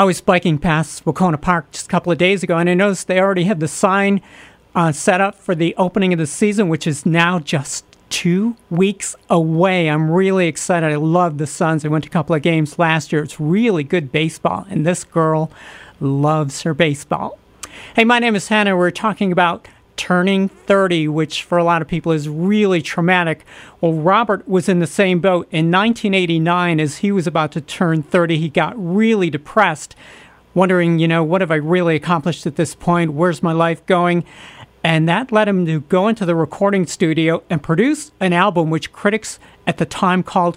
I 0.00 0.04
was 0.04 0.22
biking 0.22 0.56
past 0.56 1.04
Wahconah 1.04 1.42
Park 1.42 1.72
just 1.72 1.84
a 1.84 1.90
couple 1.90 2.10
of 2.10 2.16
days 2.16 2.42
ago, 2.42 2.56
and 2.56 2.70
I 2.70 2.72
noticed 2.72 3.06
they 3.06 3.20
already 3.20 3.44
had 3.44 3.60
the 3.60 3.68
sign 3.68 4.22
uh, 4.74 4.92
set 4.92 5.20
up 5.20 5.34
for 5.34 5.54
the 5.54 5.74
opening 5.76 6.14
of 6.14 6.18
the 6.18 6.26
season, 6.26 6.70
which 6.70 6.86
is 6.86 7.04
now 7.04 7.38
just 7.38 7.84
two 8.08 8.56
weeks 8.70 9.14
away. 9.28 9.90
I'm 9.90 10.10
really 10.10 10.46
excited. 10.46 10.90
I 10.90 10.96
love 10.96 11.36
the 11.36 11.46
Suns. 11.46 11.84
I 11.84 11.88
went 11.88 12.04
to 12.04 12.08
a 12.08 12.10
couple 12.10 12.34
of 12.34 12.40
games 12.40 12.78
last 12.78 13.12
year. 13.12 13.22
It's 13.22 13.38
really 13.38 13.84
good 13.84 14.10
baseball, 14.10 14.64
and 14.70 14.86
this 14.86 15.04
girl 15.04 15.52
loves 16.00 16.62
her 16.62 16.72
baseball. 16.72 17.38
Hey, 17.94 18.04
my 18.04 18.20
name 18.20 18.34
is 18.34 18.48
Hannah. 18.48 18.78
We're 18.78 18.90
talking 18.90 19.32
about 19.32 19.68
turning 20.00 20.48
30, 20.48 21.08
which 21.08 21.42
for 21.42 21.58
a 21.58 21.62
lot 21.62 21.82
of 21.82 21.88
people 21.88 22.10
is 22.10 22.26
really 22.26 22.80
traumatic. 22.80 23.44
Well, 23.82 23.92
Robert 23.92 24.48
was 24.48 24.66
in 24.66 24.78
the 24.78 24.86
same 24.86 25.20
boat. 25.20 25.46
In 25.50 25.70
1989, 25.70 26.80
as 26.80 26.96
he 26.96 27.12
was 27.12 27.26
about 27.26 27.52
to 27.52 27.60
turn 27.60 28.02
30, 28.02 28.38
he 28.38 28.48
got 28.48 28.72
really 28.78 29.28
depressed, 29.28 29.94
wondering, 30.54 30.98
you 30.98 31.06
know, 31.06 31.22
what 31.22 31.42
have 31.42 31.50
I 31.50 31.56
really 31.56 31.96
accomplished 31.96 32.46
at 32.46 32.56
this 32.56 32.74
point? 32.74 33.12
Where's 33.12 33.42
my 33.42 33.52
life 33.52 33.84
going? 33.84 34.24
And 34.82 35.06
that 35.06 35.32
led 35.32 35.48
him 35.48 35.66
to 35.66 35.80
go 35.80 36.08
into 36.08 36.24
the 36.24 36.34
recording 36.34 36.86
studio 36.86 37.42
and 37.50 37.62
produce 37.62 38.10
an 38.20 38.32
album 38.32 38.70
which 38.70 38.94
critics 38.94 39.38
at 39.66 39.76
the 39.76 39.84
time 39.84 40.22
called 40.22 40.56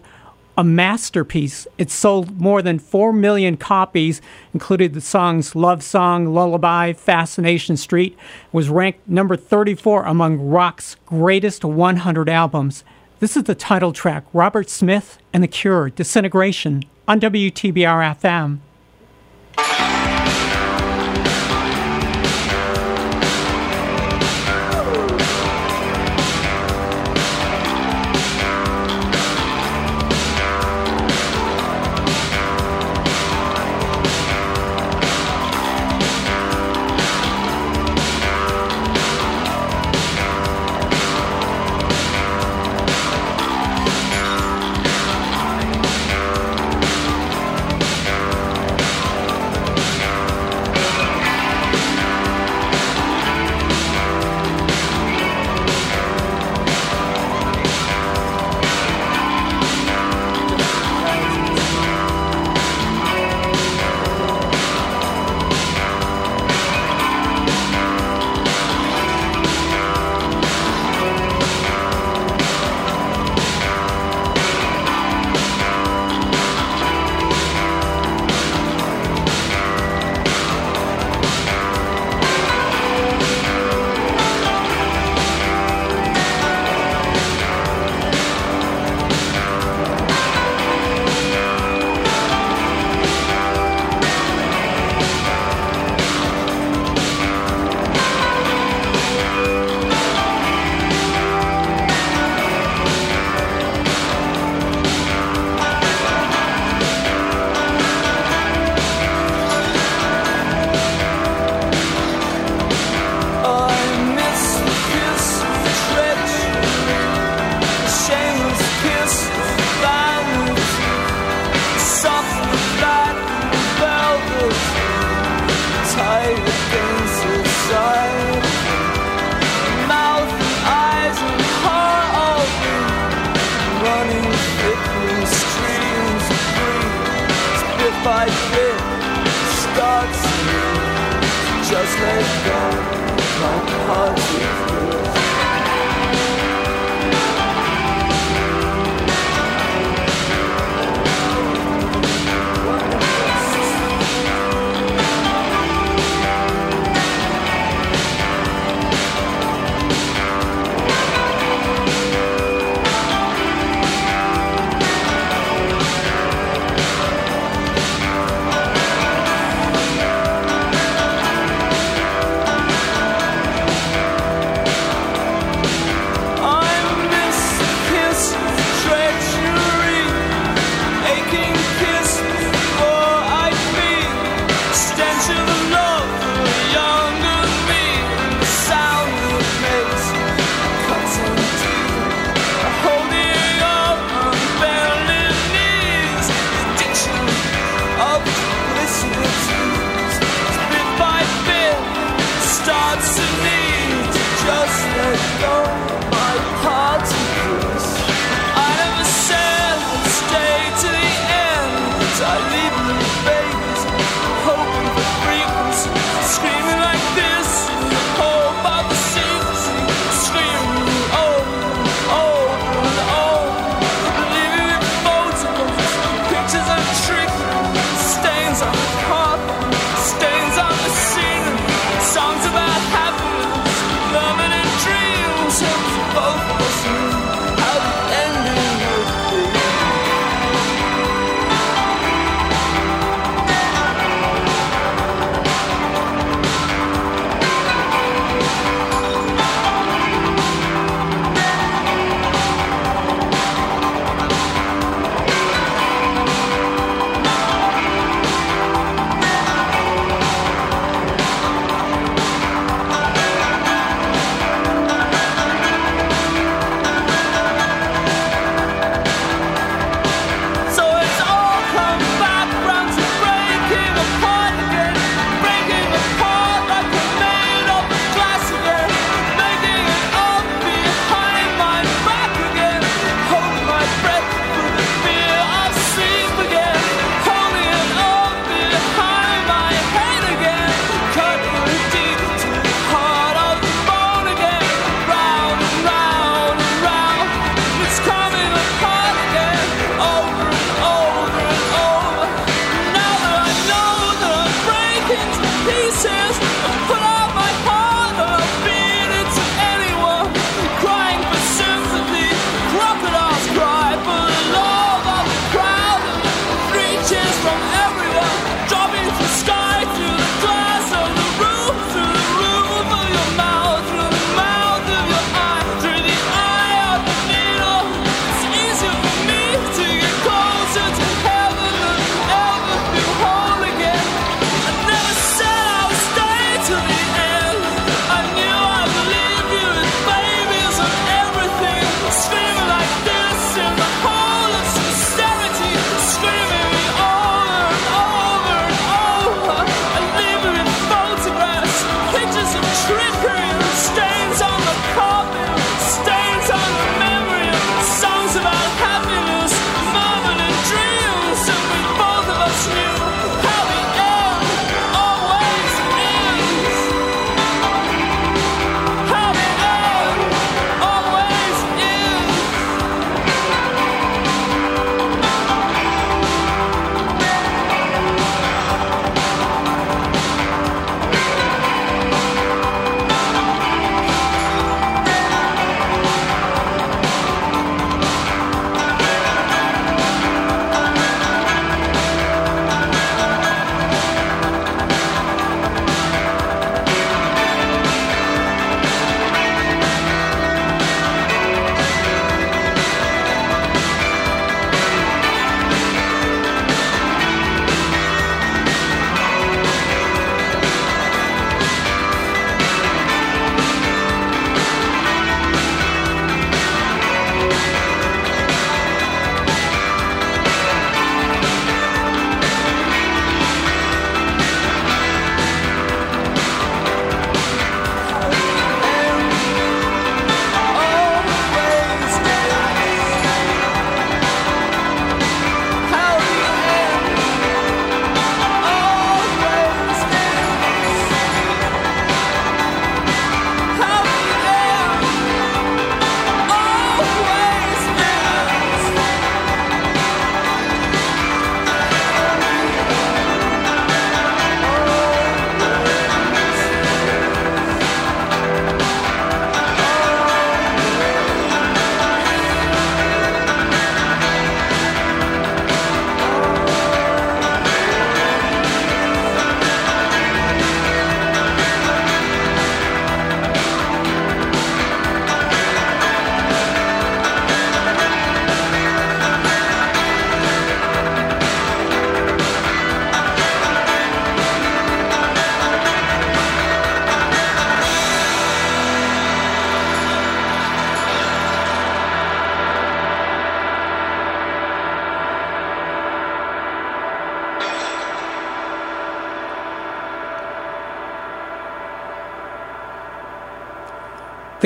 a 0.58 0.64
masterpiece. 0.64 1.68
It 1.78 1.90
sold 1.90 2.40
more 2.40 2.62
than 2.62 2.80
4 2.80 3.12
million 3.14 3.58
copies, 3.58 4.22
included 4.54 4.94
the 4.94 5.02
songs 5.02 5.56
Love 5.56 5.84
Song, 5.84 6.34
Lullaby, 6.34 6.94
Fascination 6.94 7.78
Street, 7.78 8.18
was 8.52 8.70
ranked 8.70 9.08
number 9.08 9.36
34 9.36 10.04
among 10.04 10.40
rock's 10.40 10.96
greatest 11.06 11.66
100 11.66 12.30
albums. 12.30 12.84
This 13.20 13.38
is 13.38 13.44
the 13.44 13.56
title 13.56 13.94
track, 13.94 14.26
Robert 14.34 14.70
Smith 14.70 15.18
and 15.32 15.42
The 15.42 15.48
Cure, 15.48 15.90
Disintegration, 15.90 16.84
on 17.08 17.20
WTBR 17.20 18.16
FM. 18.20 18.60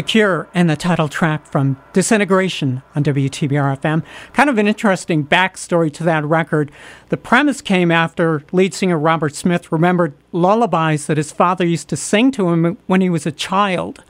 Cure 0.07 0.47
and 0.53 0.69
the 0.69 0.77
title 0.77 1.09
track 1.09 1.45
from 1.45 1.77
Disintegration 1.91 2.81
on 2.95 3.03
WTBR 3.03 3.77
FM. 3.79 4.03
Kind 4.31 4.49
of 4.49 4.57
an 4.57 4.65
interesting 4.65 5.25
backstory 5.25 5.91
to 5.93 6.03
that 6.03 6.23
record. 6.23 6.71
The 7.09 7.17
premise 7.17 7.59
came 7.59 7.91
after 7.91 8.41
lead 8.53 8.73
singer 8.73 8.97
Robert 8.97 9.35
Smith 9.35 9.69
remembered 9.69 10.13
lullabies 10.31 11.07
that 11.07 11.17
his 11.17 11.33
father 11.33 11.65
used 11.65 11.89
to 11.89 11.97
sing 11.97 12.31
to 12.31 12.49
him 12.49 12.77
when 12.87 13.01
he 13.01 13.09
was 13.09 13.25
a 13.25 13.31
child. 13.33 14.03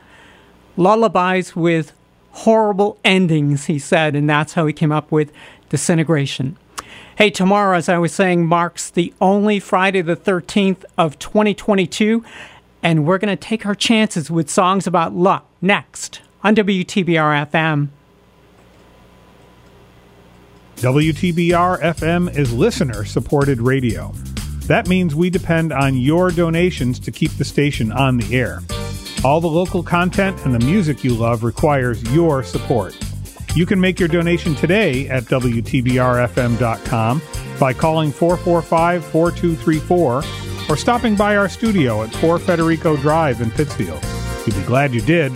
Lullabies 0.78 1.56
with 1.56 1.94
horrible 2.32 3.00
endings, 3.04 3.66
he 3.66 3.80
said, 3.80 4.16
and 4.16 4.30
that's 4.30 4.54
how 4.54 4.68
he 4.68 4.74
came 4.74 4.92
up 4.92 5.12
with 5.12 5.32
Disintegration. 5.70 6.58
Hey, 7.18 7.32
tomorrow, 7.32 7.76
as 7.76 7.90
I 7.90 7.98
was 7.98 8.14
saying, 8.14 8.46
marks 8.46 8.92
the 8.92 9.12
only 9.20 9.60
Friday 9.60 10.02
the 10.04 10.16
13th 10.16 10.86
of 11.00 11.18
2022 11.18 12.24
and 12.82 13.06
we're 13.06 13.18
going 13.18 13.36
to 13.36 13.36
take 13.36 13.66
our 13.66 13.76
chances 13.76 14.30
with 14.32 14.50
songs 14.50 14.88
about 14.88 15.14
luck 15.14 15.46
next 15.62 16.22
on 16.44 16.56
WTBR 16.56 17.50
FM. 17.50 17.90
WTBR 20.78 21.82
FM 21.82 22.38
is 22.38 22.54
listener 22.54 23.04
supported 23.04 23.60
radio. 23.60 24.12
That 24.68 24.88
means 24.88 25.16
we 25.16 25.30
depend 25.30 25.74
on 25.74 25.98
your 25.98 26.30
donations 26.30 27.00
to 27.00 27.12
keep 27.12 27.32
the 27.32 27.46
station 27.46 27.92
on 27.92 28.18
the 28.18 28.36
air. 28.36 28.62
All 29.26 29.42
the 29.42 29.48
local 29.48 29.82
content 29.82 30.46
and 30.46 30.54
the 30.54 30.64
music 30.64 31.04
you 31.04 31.16
love 31.16 31.44
requires 31.44 32.04
your 32.14 32.44
support. 32.44 32.96
You 33.56 33.66
can 33.66 33.82
make 33.82 34.00
your 34.00 34.08
donation 34.08 34.54
today 34.54 35.10
at 35.10 35.24
WTBRFM.com 35.24 37.22
by 37.60 37.74
calling 37.74 38.12
445 38.12 39.04
4234 39.06 40.47
or 40.70 40.78
stopping 40.78 41.16
by 41.16 41.36
our 41.38 41.50
studio 41.50 42.04
at 42.04 42.14
4 42.16 42.40
Federico 42.40 42.98
Drive 42.98 43.42
in 43.42 43.52
Pittsfield. 43.52 44.04
You'd 44.46 44.56
be 44.56 44.64
glad 44.64 44.94
you 44.94 45.02
did. 45.02 45.32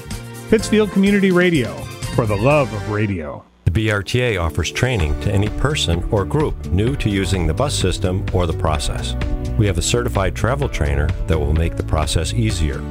Pittsfield 0.49 0.91
Community 0.91 1.31
Radio, 1.31 1.73
for 2.15 2.25
the 2.25 2.35
love 2.35 2.73
of 2.73 2.89
radio. 2.89 3.43
The 3.65 3.71
BRTA 3.71 4.41
offers 4.41 4.71
training 4.71 5.17
to 5.21 5.31
any 5.31 5.47
person 5.49 6.03
or 6.11 6.25
group 6.25 6.65
new 6.67 6.95
to 6.97 7.09
using 7.09 7.47
the 7.47 7.53
bus 7.53 7.73
system 7.73 8.25
or 8.33 8.45
the 8.45 8.53
process. 8.53 9.15
We 9.57 9.65
have 9.67 9.77
a 9.77 9.81
certified 9.81 10.35
travel 10.35 10.67
trainer 10.67 11.07
that 11.27 11.39
will 11.39 11.53
make 11.53 11.77
the 11.77 11.83
process 11.83 12.33
easier. 12.33 12.81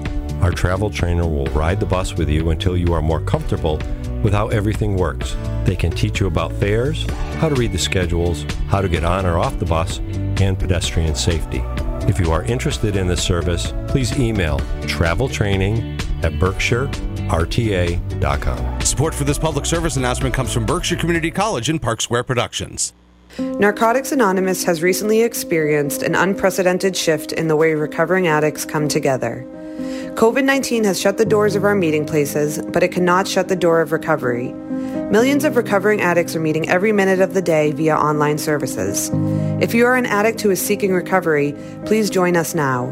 Our 0.40 0.52
travel 0.52 0.88
trainer 0.88 1.28
will 1.28 1.46
ride 1.46 1.80
the 1.80 1.86
bus 1.86 2.14
with 2.14 2.30
you 2.30 2.48
until 2.48 2.76
you 2.76 2.94
are 2.94 3.02
more 3.02 3.20
comfortable 3.20 3.76
with 4.22 4.32
how 4.32 4.48
everything 4.48 4.96
works. 4.96 5.36
They 5.64 5.76
can 5.76 5.90
teach 5.90 6.20
you 6.20 6.26
about 6.26 6.52
fares, 6.54 7.04
how 7.36 7.50
to 7.50 7.54
read 7.54 7.72
the 7.72 7.78
schedules, 7.78 8.44
how 8.68 8.80
to 8.80 8.88
get 8.88 9.04
on 9.04 9.26
or 9.26 9.38
off 9.38 9.58
the 9.58 9.66
bus, 9.66 9.98
and 9.98 10.58
pedestrian 10.58 11.14
safety. 11.14 11.62
If 12.08 12.18
you 12.18 12.32
are 12.32 12.42
interested 12.44 12.96
in 12.96 13.06
this 13.06 13.22
service, 13.22 13.74
please 13.88 14.18
email 14.18 14.58
traveltraining 14.82 16.00
at 16.24 16.32
berkshirerta.com. 16.34 18.80
Support 18.80 19.14
for 19.14 19.24
this 19.24 19.38
public 19.38 19.66
service 19.66 19.96
announcement 19.96 20.34
comes 20.34 20.52
from 20.52 20.66
Berkshire 20.66 20.96
Community 20.96 21.30
College 21.30 21.68
and 21.68 21.80
Park 21.80 22.00
Square 22.00 22.24
Productions. 22.24 22.92
Narcotics 23.38 24.12
Anonymous 24.12 24.64
has 24.64 24.82
recently 24.82 25.22
experienced 25.22 26.02
an 26.02 26.14
unprecedented 26.14 26.96
shift 26.96 27.32
in 27.32 27.48
the 27.48 27.56
way 27.56 27.74
recovering 27.74 28.26
addicts 28.26 28.64
come 28.64 28.88
together. 28.88 29.46
COVID 30.14 30.44
19 30.44 30.84
has 30.84 31.00
shut 31.00 31.16
the 31.16 31.24
doors 31.24 31.54
of 31.54 31.64
our 31.64 31.74
meeting 31.74 32.04
places, 32.04 32.60
but 32.72 32.82
it 32.82 32.92
cannot 32.92 33.28
shut 33.28 33.48
the 33.48 33.56
door 33.56 33.80
of 33.80 33.92
recovery. 33.92 34.52
Millions 35.10 35.44
of 35.44 35.56
recovering 35.56 36.00
addicts 36.00 36.36
are 36.36 36.40
meeting 36.40 36.68
every 36.68 36.92
minute 36.92 37.20
of 37.20 37.32
the 37.32 37.40
day 37.40 37.72
via 37.72 37.96
online 37.96 38.38
services. 38.38 39.10
If 39.60 39.74
you 39.74 39.84
are 39.84 39.94
an 39.94 40.06
addict 40.06 40.40
who 40.40 40.50
is 40.50 40.64
seeking 40.64 40.92
recovery, 40.94 41.54
please 41.84 42.08
join 42.08 42.34
us 42.34 42.54
now. 42.54 42.86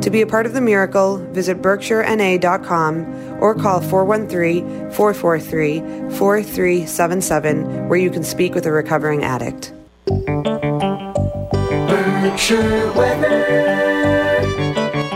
To 0.00 0.10
be 0.10 0.22
a 0.22 0.26
part 0.26 0.46
of 0.46 0.54
the 0.54 0.62
miracle, 0.62 1.18
visit 1.32 1.60
berkshirena.com 1.60 3.42
or 3.42 3.54
call 3.54 3.82
413 3.82 4.90
443 4.92 5.80
4377 6.16 7.88
where 7.88 7.98
you 7.98 8.10
can 8.10 8.24
speak 8.24 8.54
with 8.54 8.64
a 8.64 8.72
recovering 8.72 9.24
addict. 9.24 9.74
Berkshire 11.86 12.92
weather. 12.92 13.42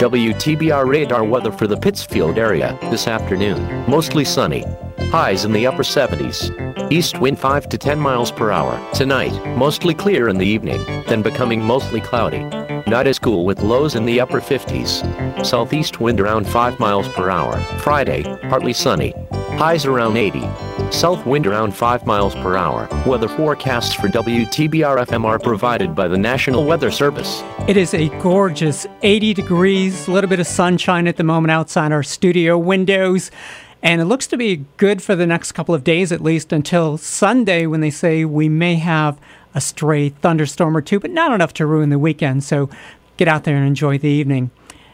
WTBR 0.01 0.87
radar 0.87 1.25
weather 1.25 1.53
for 1.53 1.67
the 1.67 1.77
Pittsfield 1.77 2.39
area 2.39 2.79
this 2.91 3.07
afternoon. 3.07 3.85
Mostly 3.89 4.25
sunny. 4.25 4.65
Highs 5.11 5.45
in 5.45 5.53
the 5.53 5.67
upper 5.67 5.83
70s. 5.83 6.70
East 6.93 7.21
wind 7.21 7.39
5 7.39 7.69
to 7.69 7.79
10 7.79 8.01
miles 8.01 8.33
per 8.33 8.51
hour. 8.51 8.77
Tonight, 8.93 9.33
mostly 9.57 9.95
clear 9.95 10.29
in 10.29 10.39
the 10.39 10.45
evening, 10.47 10.85
then 11.07 11.23
becoming 11.23 11.63
mostly 11.63 12.01
cloudy. 12.01 12.43
Not 12.91 13.07
as 13.07 13.17
cool 13.17 13.45
with 13.45 13.63
lows 13.63 13.95
in 13.95 14.05
the 14.05 14.21
upper 14.21 14.41
50s. 14.41 15.47
Southeast 15.47 16.01
wind 16.01 16.21
around 16.21 16.49
5 16.49 16.81
miles 16.81 17.07
per 17.11 17.31
hour. 17.31 17.57
Friday, 17.79 18.25
partly 18.49 18.73
sunny. 18.73 19.15
Highs 19.57 19.87
around 19.87 20.17
80. 20.17 20.41
South 20.91 21.25
wind 21.25 21.47
around 21.47 21.77
5 21.77 22.07
miles 22.07 22.35
per 22.35 22.57
hour. 22.57 22.89
Weather 23.07 23.29
forecasts 23.29 23.95
for 23.95 24.09
WTBR 24.09 25.07
FM 25.07 25.25
are 25.25 25.39
provided 25.39 25.95
by 25.95 26.09
the 26.09 26.19
National 26.19 26.65
Weather 26.65 26.91
Service. 26.91 27.45
It 27.69 27.77
is 27.77 27.95
a 27.95 28.09
gorgeous 28.19 28.89
80 29.03 29.35
degrees, 29.35 30.09
a 30.09 30.11
little 30.11 30.29
bit 30.29 30.41
of 30.41 30.49
sunshine 30.49 31.07
at 31.07 31.19
the 31.19 31.25
moment 31.25 31.53
outside 31.53 31.93
our 31.93 32.03
studio 32.03 32.59
windows. 32.59 33.31
And 33.83 34.01
it 34.01 34.05
looks 34.05 34.27
to 34.29 34.37
be 34.37 34.67
good 34.77 35.03
for 35.03 35.17
the 35.17 35.27
next 35.27 35.53
couple 35.53 35.75
of 35.75 35.85
days, 35.85 36.13
at 36.13 36.23
least 36.23 36.53
until 36.53 36.99
Sunday, 36.99 37.67
when 37.67 37.81
they 37.81 37.91
say 37.91 38.25
we 38.25 38.49
may 38.49 38.75
have 38.77 39.19
a 39.55 39.61
stray 39.61 40.11
thunderstorm 40.11 40.77
or 40.77 40.83
two, 40.83 41.01
but 41.01 41.11
not 41.11 41.33
enough 41.33 41.55
to 41.55 41.67
ruin 41.67 41.89
the 41.89 41.99
weekend. 41.99 42.45
So 42.45 42.69
get 43.17 43.27
out 43.27 43.45
there 43.45 43.57
and 43.57 43.67
enjoy 43.67 43.99
the 43.99 44.09
evening. 44.09 44.51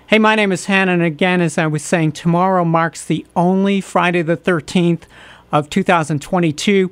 Hey, 0.06 0.20
my 0.20 0.36
name 0.36 0.52
is 0.52 0.66
Hannah, 0.66 0.92
and 0.92 1.02
again, 1.02 1.40
as 1.40 1.58
I 1.58 1.66
was 1.66 1.82
saying, 1.82 2.12
tomorrow 2.12 2.64
marks 2.64 3.04
the 3.04 3.26
only 3.34 3.80
Friday 3.80 4.22
the 4.22 4.36
13th 4.36 5.02
of 5.50 5.68
2022. 5.68 6.90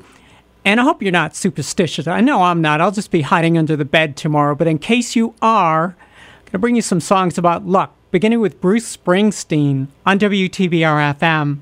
And 0.65 0.81
I 0.81 0.83
hope 0.83 1.01
you're 1.01 1.13
not 1.13 1.37
superstitious. 1.37 2.09
I 2.09 2.21
know 2.21 2.43
I'm 2.43 2.61
not. 2.61 2.81
I'll 2.81 2.91
just 2.91 3.13
be 3.13 3.21
hiding 3.21 3.57
under 3.57 3.77
the 3.77 3.85
bed 3.85 4.17
tomorrow. 4.17 4.55
But 4.55 4.67
in 4.67 4.79
case 4.79 5.15
you 5.15 5.35
are, 5.43 5.85
I'm 5.85 6.41
going 6.41 6.53
to 6.53 6.59
bring 6.59 6.77
you 6.77 6.83
some 6.83 7.01
songs 7.01 7.39
about 7.39 7.67
luck, 7.67 7.95
beginning 8.11 8.41
with 8.41 8.61
Bruce 8.61 8.97
Springsteen 8.97 9.89
on 10.05 10.19
WTBR 10.19 11.17
FM. 11.19 11.59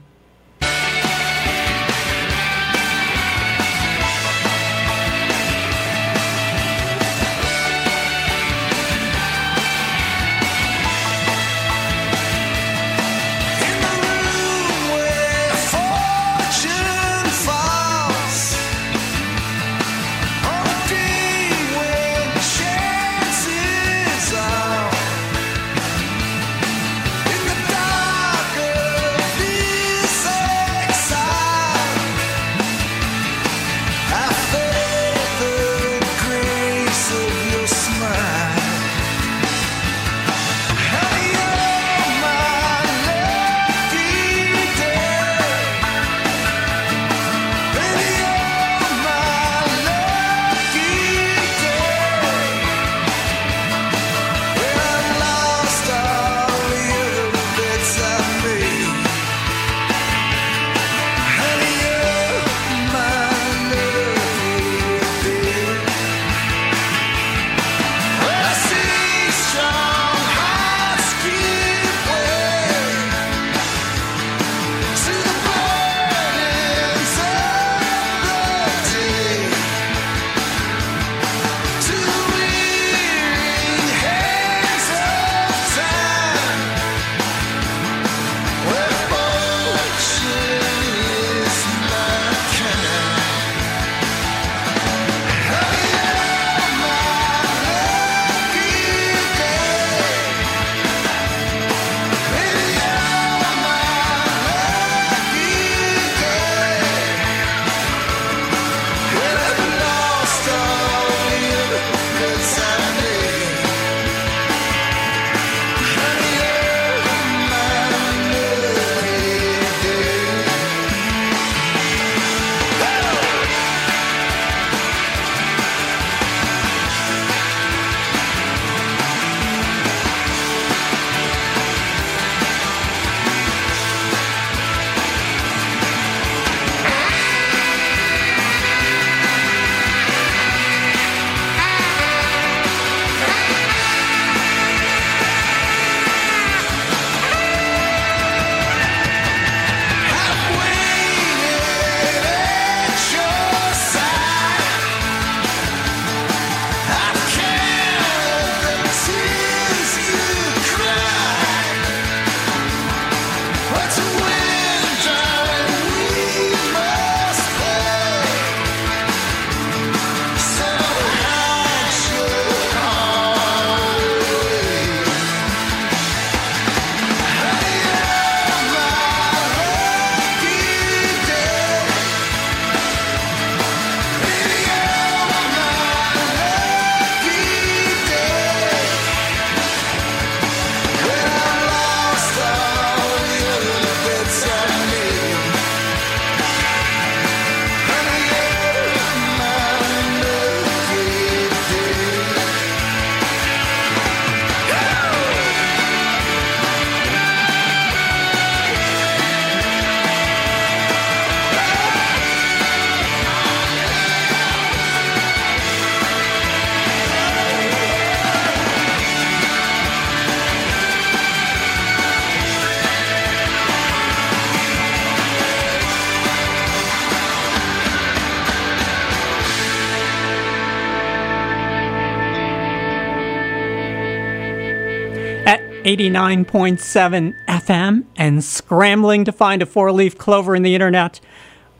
89.7 235.96 237.34
FM 237.46 238.04
and 238.16 238.42
scrambling 238.42 239.26
to 239.26 239.32
find 239.32 239.60
a 239.60 239.66
four 239.66 239.92
leaf 239.92 240.16
clover 240.16 240.56
in 240.56 240.62
the 240.62 240.74
internet, 240.74 241.20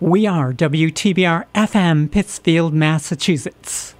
we 0.00 0.26
are 0.26 0.52
WTBR 0.52 1.46
FM, 1.54 2.10
Pittsfield, 2.10 2.74
Massachusetts. 2.74 3.94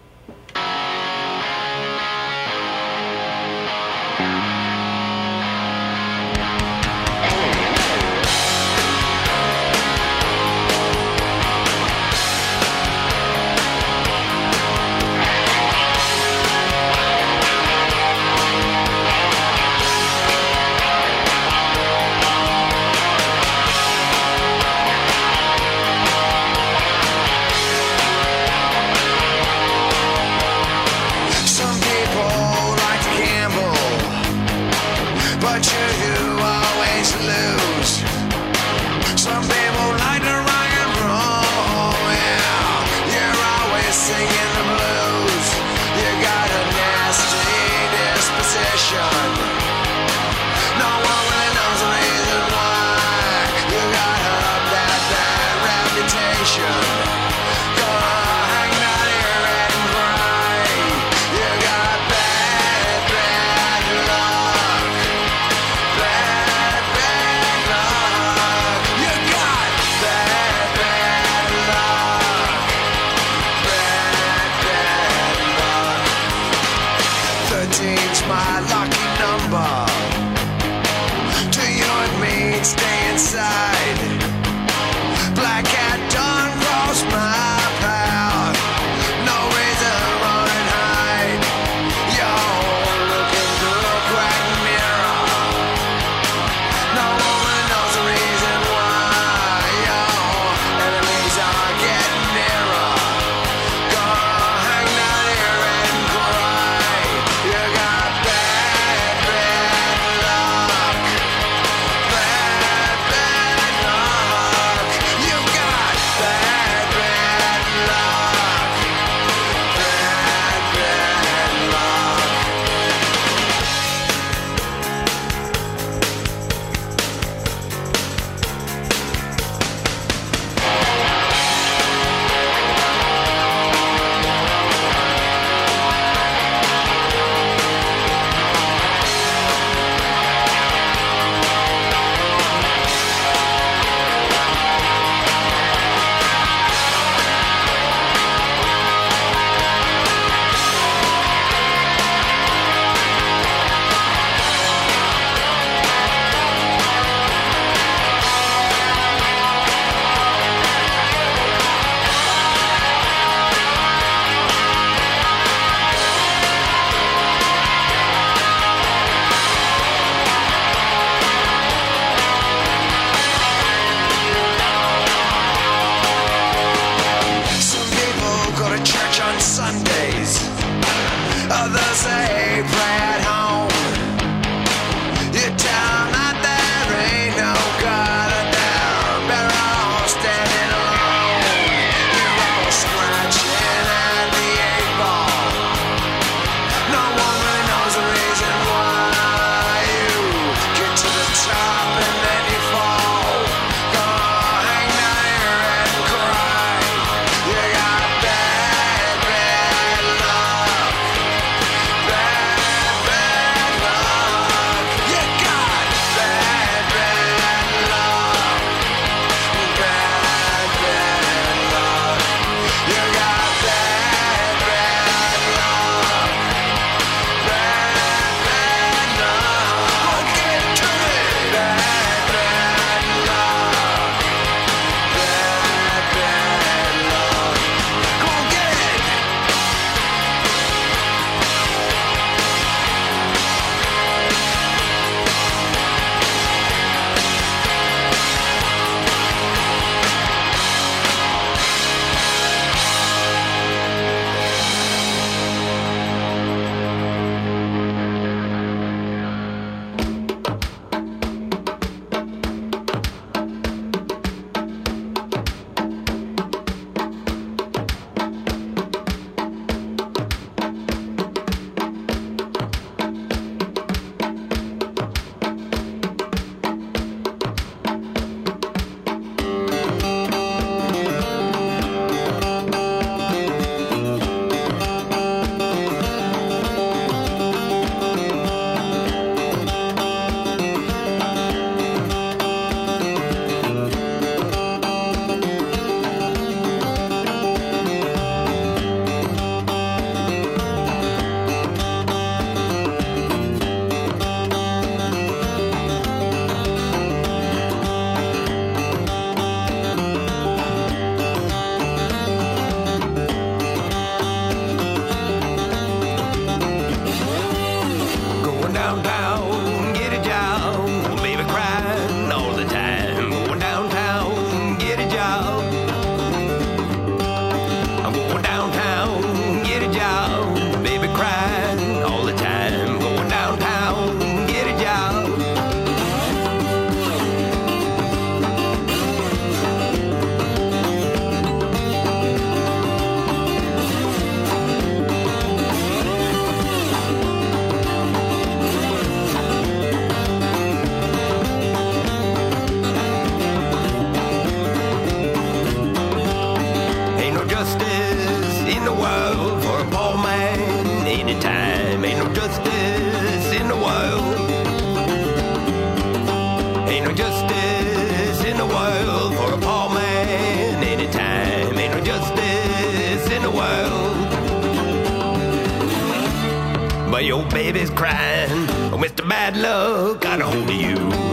Your 377.23 377.45
baby's 377.51 377.91
crying. 377.91 378.51
Oh, 378.93 378.99
Mr. 378.99 379.29
Bad 379.29 379.57
Luck 379.57 380.20
got 380.20 380.41
a 380.41 380.45
hold 380.45 380.68
of 380.68 380.75
you. 380.75 381.32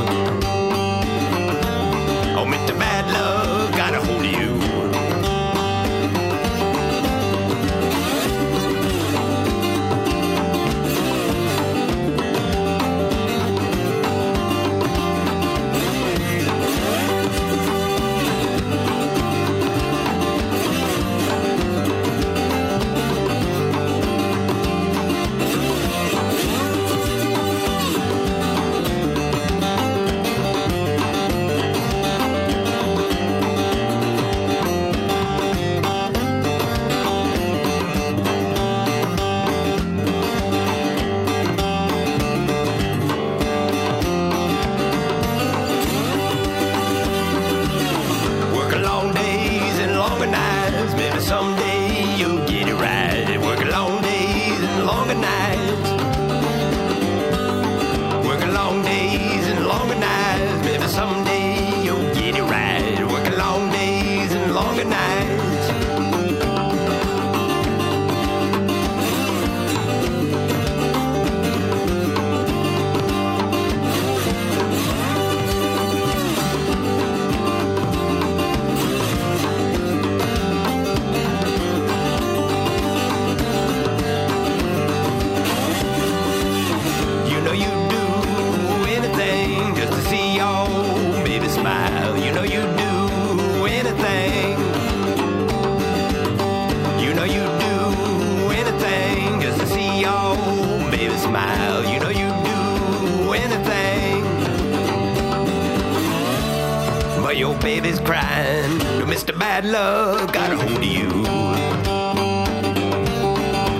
Got 109.71 110.51
a 110.51 110.57
hold 110.57 110.77
of 110.77 110.83
you. 110.83 111.07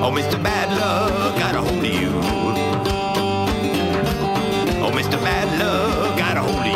Oh, 0.02 0.11
Mr. 0.14 0.41
Bad 0.44 0.70
got 1.40 1.56
a 1.56 1.61
hold 1.61 1.84
of 1.84 1.91
you. 1.91 2.10
Oh, 4.82 4.91
Mr. 4.94 5.20
Bad 5.20 5.49
got 6.16 6.38
a 6.38 6.41
hold 6.41 6.60
of 6.60 6.68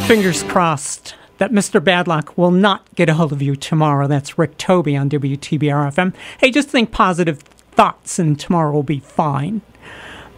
you. 0.00 0.06
Fingers 0.06 0.42
crossed 0.44 1.14
that 1.36 1.52
Mr. 1.52 1.84
Bad 1.84 2.08
Luck 2.08 2.38
will 2.38 2.50
not 2.50 2.86
get 2.94 3.10
a 3.10 3.14
hold 3.14 3.32
of 3.32 3.42
you 3.42 3.56
tomorrow. 3.56 4.06
That's 4.06 4.38
Rick 4.38 4.56
Toby 4.56 4.96
on 4.96 5.10
WTBR 5.10 5.92
FM. 5.92 6.14
Hey, 6.40 6.50
just 6.50 6.70
think 6.70 6.92
positive 6.92 7.42
thoughts 7.76 8.18
and 8.18 8.40
tomorrow 8.40 8.72
will 8.72 8.82
be 8.82 8.98
fine. 9.00 9.60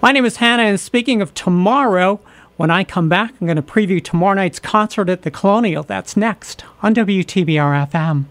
My 0.03 0.13
name 0.13 0.25
is 0.25 0.37
Hannah, 0.37 0.65
and 0.65 0.79
speaking 0.79 1.23
of 1.23 1.33
tomorrow, 1.35 2.21
when 2.57 2.71
I 2.71 2.83
come 2.85 3.09
back, 3.09 3.33
I'm 3.41 3.47
going 3.47 3.57
to 3.57 3.63
preview 3.63 4.03
tomorrow 4.03 4.35
night's 4.35 4.59
concert 4.59 5.09
at 5.09 5.23
the 5.23 5.31
Colonial. 5.31 5.85
That's 5.85 6.17
next 6.17 6.65
on 6.83 6.95
WTBR 6.95 7.89
FM. 7.91 8.27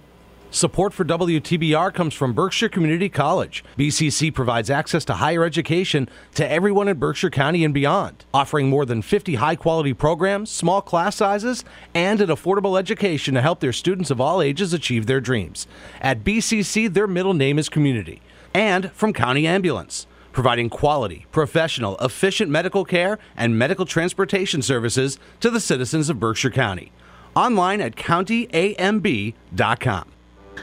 Support 0.49 0.93
for 0.93 1.03
WTBR 1.03 1.93
comes 1.93 2.13
from 2.13 2.33
Berkshire 2.33 2.69
Community 2.69 3.09
College. 3.09 3.65
BCC 3.77 4.33
provides 4.33 4.69
access 4.69 5.03
to 5.05 5.15
higher 5.15 5.43
education 5.43 6.09
to 6.35 6.49
everyone 6.49 6.87
in 6.87 6.97
Berkshire 6.97 7.29
County 7.29 7.65
and 7.65 7.73
beyond, 7.73 8.23
offering 8.33 8.69
more 8.69 8.85
than 8.85 9.01
50 9.01 9.35
high 9.35 9.57
quality 9.57 9.93
programs, 9.93 10.49
small 10.49 10.81
class 10.81 11.17
sizes, 11.17 11.65
and 11.93 12.21
an 12.21 12.29
affordable 12.29 12.79
education 12.79 13.33
to 13.35 13.41
help 13.41 13.59
their 13.59 13.73
students 13.73 14.09
of 14.09 14.21
all 14.21 14.41
ages 14.41 14.73
achieve 14.73 15.05
their 15.05 15.19
dreams. 15.19 15.67
At 16.01 16.23
BCC, 16.23 16.93
their 16.93 17.07
middle 17.07 17.33
name 17.33 17.59
is 17.59 17.67
community. 17.67 18.21
And 18.57 18.91
from 18.93 19.13
County 19.13 19.45
Ambulance, 19.45 20.07
providing 20.31 20.71
quality, 20.71 21.27
professional, 21.31 21.95
efficient 21.97 22.49
medical 22.49 22.83
care 22.85 23.19
and 23.35 23.55
medical 23.55 23.85
transportation 23.85 24.63
services 24.63 25.19
to 25.41 25.51
the 25.51 25.59
citizens 25.59 26.09
of 26.09 26.19
Berkshire 26.19 26.49
County. 26.49 26.91
Online 27.35 27.81
at 27.81 27.95
countyamb.com. 27.95 29.35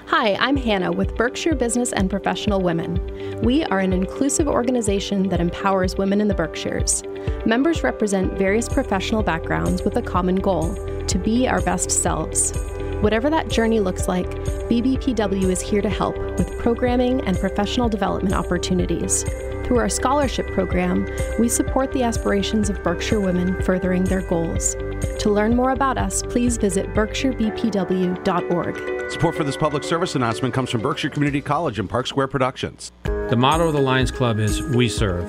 Hi, 0.08 0.34
I'm 0.34 0.56
Hannah 0.56 0.90
with 0.90 1.14
Berkshire 1.14 1.54
Business 1.54 1.92
and 1.92 2.10
Professional 2.10 2.60
Women. 2.60 3.40
We 3.42 3.62
are 3.66 3.78
an 3.78 3.92
inclusive 3.92 4.48
organization 4.48 5.28
that 5.28 5.40
empowers 5.40 5.94
women 5.94 6.20
in 6.20 6.26
the 6.26 6.34
Berkshires. 6.34 7.04
Members 7.46 7.84
represent 7.84 8.36
various 8.36 8.68
professional 8.68 9.22
backgrounds 9.22 9.84
with 9.84 9.98
a 9.98 10.02
common 10.02 10.34
goal 10.34 10.74
to 11.06 11.16
be 11.16 11.46
our 11.46 11.60
best 11.60 11.92
selves. 11.92 12.52
Whatever 13.00 13.30
that 13.30 13.48
journey 13.48 13.80
looks 13.80 14.08
like, 14.08 14.28
BBPW 14.68 15.50
is 15.50 15.60
here 15.60 15.82
to 15.82 15.88
help 15.88 16.16
with 16.38 16.58
programming 16.58 17.20
and 17.26 17.38
professional 17.38 17.88
development 17.88 18.34
opportunities. 18.34 19.24
Through 19.64 19.78
our 19.78 19.88
scholarship 19.88 20.46
program, 20.48 21.08
we 21.38 21.48
support 21.48 21.92
the 21.92 22.02
aspirations 22.02 22.68
of 22.68 22.82
Berkshire 22.82 23.20
women 23.20 23.62
furthering 23.62 24.04
their 24.04 24.20
goals. 24.28 24.74
To 25.20 25.30
learn 25.30 25.56
more 25.56 25.70
about 25.70 25.96
us, 25.96 26.22
please 26.22 26.58
visit 26.58 26.92
berkshirebpw.org. 26.94 29.10
Support 29.10 29.34
for 29.34 29.44
this 29.44 29.56
public 29.56 29.84
service 29.84 30.14
announcement 30.14 30.54
comes 30.54 30.70
from 30.70 30.82
Berkshire 30.82 31.10
Community 31.10 31.40
College 31.40 31.78
and 31.78 31.88
Park 31.88 32.06
Square 32.06 32.28
Productions. 32.28 32.92
The 33.04 33.36
motto 33.36 33.68
of 33.68 33.72
the 33.72 33.80
Lions 33.80 34.10
Club 34.10 34.38
is 34.38 34.62
We 34.62 34.88
Serve. 34.88 35.24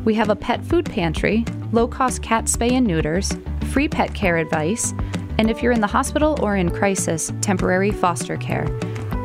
We 0.03 0.13
have 0.15 0.29
a 0.29 0.35
pet 0.35 0.65
food 0.65 0.83
pantry, 0.85 1.45
low 1.71 1.87
cost 1.87 2.21
cat 2.21 2.45
spay 2.45 2.71
and 2.71 2.85
neuters, 2.85 3.31
free 3.71 3.87
pet 3.87 4.13
care 4.13 4.37
advice, 4.37 4.93
and 5.37 5.49
if 5.49 5.63
you're 5.63 5.71
in 5.71 5.81
the 5.81 5.87
hospital 5.87 6.37
or 6.41 6.55
in 6.55 6.69
crisis, 6.69 7.31
temporary 7.41 7.91
foster 7.91 8.37
care. 8.37 8.67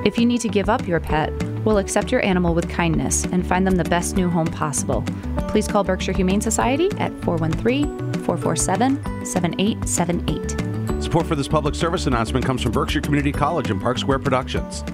If 0.04 0.18
you 0.18 0.26
need 0.26 0.40
to 0.42 0.48
give 0.48 0.68
up 0.68 0.86
your 0.86 1.00
pet, 1.00 1.32
we'll 1.64 1.78
accept 1.78 2.12
your 2.12 2.24
animal 2.24 2.54
with 2.54 2.70
kindness 2.70 3.24
and 3.24 3.46
find 3.46 3.66
them 3.66 3.74
the 3.76 3.84
best 3.84 4.16
new 4.16 4.30
home 4.30 4.46
possible. 4.46 5.02
Please 5.48 5.66
call 5.66 5.82
Berkshire 5.82 6.12
Humane 6.12 6.40
Society 6.40 6.90
at 6.98 7.12
413 7.24 7.98
447 8.24 9.26
7878. 9.26 11.02
Support 11.02 11.26
for 11.26 11.34
this 11.34 11.48
public 11.48 11.74
service 11.74 12.06
announcement 12.06 12.46
comes 12.46 12.62
from 12.62 12.72
Berkshire 12.72 13.00
Community 13.00 13.32
College 13.32 13.70
and 13.70 13.80
Park 13.80 13.98
Square 13.98 14.20
Productions. 14.20 14.84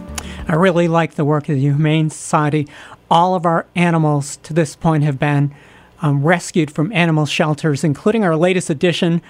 I 0.48 0.54
really 0.54 0.88
like 0.88 1.14
the 1.14 1.24
work 1.24 1.48
of 1.48 1.54
the 1.54 1.60
Humane 1.60 2.10
Society. 2.10 2.66
All 3.10 3.34
of 3.34 3.44
our 3.46 3.66
animals 3.76 4.38
to 4.38 4.52
this 4.52 4.74
point 4.74 5.04
have 5.04 5.18
been 5.18 5.54
um, 6.02 6.22
rescued 6.22 6.70
from 6.70 6.92
animal 6.92 7.24
shelters, 7.24 7.84
including 7.84 8.24
our 8.24 8.36
latest 8.36 8.68
addition, 8.68 9.22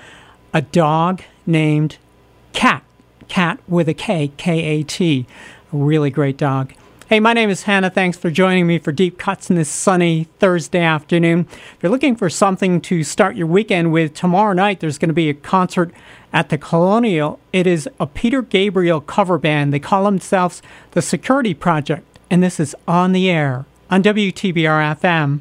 a 0.52 0.62
dog 0.62 1.22
named 1.46 1.98
Cat. 2.52 2.82
Cat 3.28 3.60
with 3.68 3.88
a 3.88 3.94
K, 3.94 4.32
K 4.36 4.60
A 4.60 4.82
T. 4.82 5.26
A 5.72 5.76
really 5.76 6.10
great 6.10 6.36
dog. 6.36 6.74
Hey, 7.08 7.20
my 7.20 7.34
name 7.34 7.50
is 7.50 7.64
Hannah. 7.64 7.90
Thanks 7.90 8.16
for 8.16 8.30
joining 8.30 8.66
me 8.66 8.78
for 8.78 8.90
Deep 8.90 9.18
Cuts 9.18 9.50
in 9.50 9.56
this 9.56 9.68
sunny 9.68 10.28
Thursday 10.38 10.80
afternoon. 10.80 11.46
If 11.50 11.76
you're 11.82 11.92
looking 11.92 12.16
for 12.16 12.30
something 12.30 12.80
to 12.82 13.04
start 13.04 13.36
your 13.36 13.46
weekend 13.46 13.92
with, 13.92 14.14
tomorrow 14.14 14.54
night 14.54 14.80
there's 14.80 14.96
going 14.96 15.10
to 15.10 15.14
be 15.14 15.28
a 15.28 15.34
concert 15.34 15.92
at 16.32 16.48
the 16.48 16.56
Colonial. 16.56 17.38
It 17.52 17.66
is 17.66 17.88
a 18.00 18.06
Peter 18.06 18.40
Gabriel 18.40 19.02
cover 19.02 19.36
band. 19.36 19.74
They 19.74 19.78
call 19.78 20.04
themselves 20.04 20.62
the 20.92 21.02
Security 21.02 21.52
Project, 21.52 22.18
and 22.30 22.42
this 22.42 22.58
is 22.58 22.74
on 22.88 23.12
the 23.12 23.28
air 23.28 23.66
on 23.90 24.02
WTBR 24.02 24.96
FM. 24.98 25.40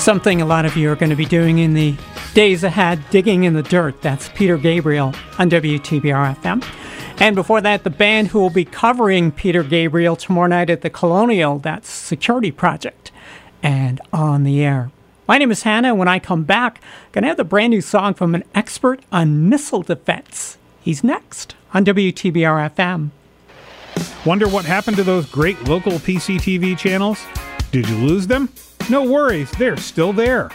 Something 0.00 0.40
a 0.40 0.46
lot 0.46 0.64
of 0.64 0.78
you 0.78 0.90
are 0.90 0.96
going 0.96 1.10
to 1.10 1.14
be 1.14 1.26
doing 1.26 1.58
in 1.58 1.74
the 1.74 1.94
days 2.32 2.64
ahead, 2.64 3.04
digging 3.10 3.44
in 3.44 3.52
the 3.52 3.62
dirt. 3.62 4.00
That's 4.00 4.30
Peter 4.30 4.56
Gabriel 4.56 5.08
on 5.38 5.50
WTBR 5.50 6.36
FM. 6.36 6.64
And 7.20 7.36
before 7.36 7.60
that, 7.60 7.84
the 7.84 7.90
band 7.90 8.28
who 8.28 8.40
will 8.40 8.48
be 8.48 8.64
covering 8.64 9.30
Peter 9.30 9.62
Gabriel 9.62 10.16
tomorrow 10.16 10.48
night 10.48 10.70
at 10.70 10.80
the 10.80 10.88
Colonial, 10.88 11.58
that's 11.58 11.90
Security 11.90 12.50
Project, 12.50 13.12
and 13.62 14.00
on 14.10 14.44
the 14.44 14.64
air. 14.64 14.90
My 15.28 15.36
name 15.36 15.50
is 15.50 15.64
Hannah, 15.64 15.94
when 15.94 16.08
I 16.08 16.18
come 16.18 16.44
back, 16.44 16.80
I'm 16.82 17.12
going 17.12 17.22
to 17.24 17.28
have 17.28 17.36
the 17.36 17.44
brand 17.44 17.70
new 17.70 17.82
song 17.82 18.14
from 18.14 18.34
an 18.34 18.44
expert 18.54 19.02
on 19.12 19.50
missile 19.50 19.82
defense. 19.82 20.56
He's 20.80 21.04
next 21.04 21.54
on 21.74 21.84
WTBR 21.84 22.74
FM. 22.74 23.10
Wonder 24.24 24.48
what 24.48 24.64
happened 24.64 24.96
to 24.96 25.04
those 25.04 25.26
great 25.26 25.62
local 25.64 25.92
PCTV 25.92 26.78
channels? 26.78 27.22
Did 27.70 27.86
you 27.86 27.96
lose 27.96 28.28
them? 28.28 28.48
No 28.88 29.04
worries, 29.04 29.50
they're 29.52 29.76
still 29.76 30.12
there. 30.12 30.50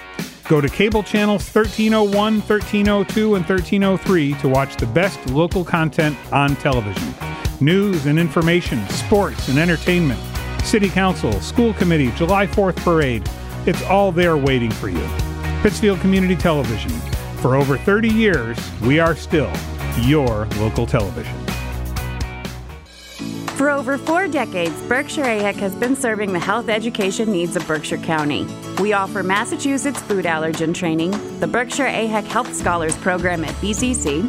Go 0.47 0.61
to 0.61 0.69
cable 0.69 1.03
channels 1.03 1.43
1301, 1.43 2.14
1302, 2.41 3.35
and 3.35 3.45
1303 3.45 4.34
to 4.35 4.49
watch 4.49 4.76
the 4.77 4.85
best 4.88 5.30
local 5.31 5.64
content 5.64 6.18
on 6.31 6.56
television. 6.57 7.14
News 7.60 8.06
and 8.06 8.19
information, 8.19 8.88
sports 8.89 9.47
and 9.47 9.57
entertainment, 9.57 10.19
city 10.64 10.89
council, 10.89 11.31
school 11.41 11.73
committee, 11.73 12.11
July 12.11 12.45
4th 12.45 12.76
parade. 12.77 13.27
It's 13.65 13.81
all 13.84 14.11
there 14.11 14.38
waiting 14.38 14.72
for 14.72 14.89
you. 14.89 15.07
Pittsfield 15.61 15.99
Community 15.99 16.35
Television. 16.35 16.91
For 17.41 17.56
over 17.56 17.77
30 17.77 18.10
years, 18.10 18.57
we 18.81 18.99
are 18.99 19.15
still 19.15 19.52
your 20.02 20.45
local 20.57 20.85
television. 20.85 21.44
For 23.56 23.69
over 23.69 23.98
four 23.98 24.27
decades, 24.27 24.82
Berkshire 24.82 25.23
AHEC 25.23 25.56
has 25.56 25.73
been 25.76 25.95
serving 25.95 26.34
the 26.34 26.40
health 26.40 26.68
education 26.68 27.32
needs 27.32 27.56
of 27.56 27.65
Berkshire 27.65 27.98
County. 27.98 28.45
We 28.82 28.91
offer 28.91 29.23
Massachusetts 29.23 30.02
food 30.02 30.26
allergen 30.26 30.73
training, 30.76 31.11
the 31.40 31.48
Berkshire 31.48 31.86
AHEC 31.86 32.26
Health 32.26 32.53
Scholars 32.53 32.98
Program 32.98 33.45
at 33.45 33.56
BCC, 33.56 34.27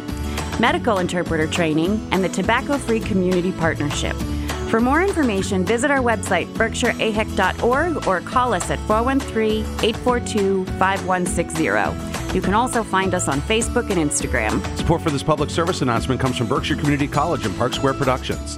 medical 0.61 0.99
interpreter 0.99 1.45
training, 1.45 2.07
and 2.13 2.23
the 2.23 2.29
Tobacco 2.29 2.77
Free 2.77 3.01
Community 3.01 3.51
Partnership. 3.51 4.15
For 4.69 4.79
more 4.79 5.01
information, 5.01 5.65
visit 5.65 5.91
our 5.91 5.99
website, 5.99 6.47
berkshireahec.org, 6.53 8.07
or 8.07 8.21
call 8.21 8.53
us 8.53 8.71
at 8.71 8.79
413 8.87 9.65
842 9.83 10.63
5160. 10.79 12.33
You 12.33 12.41
can 12.41 12.53
also 12.53 12.81
find 12.81 13.13
us 13.13 13.27
on 13.27 13.41
Facebook 13.41 13.89
and 13.89 13.99
Instagram. 13.99 14.65
Support 14.77 15.01
for 15.01 15.09
this 15.09 15.23
public 15.23 15.49
service 15.49 15.81
announcement 15.81 16.21
comes 16.21 16.37
from 16.37 16.47
Berkshire 16.47 16.77
Community 16.77 17.09
College 17.09 17.45
and 17.45 17.57
Park 17.57 17.73
Square 17.73 17.95
Productions. 17.95 18.57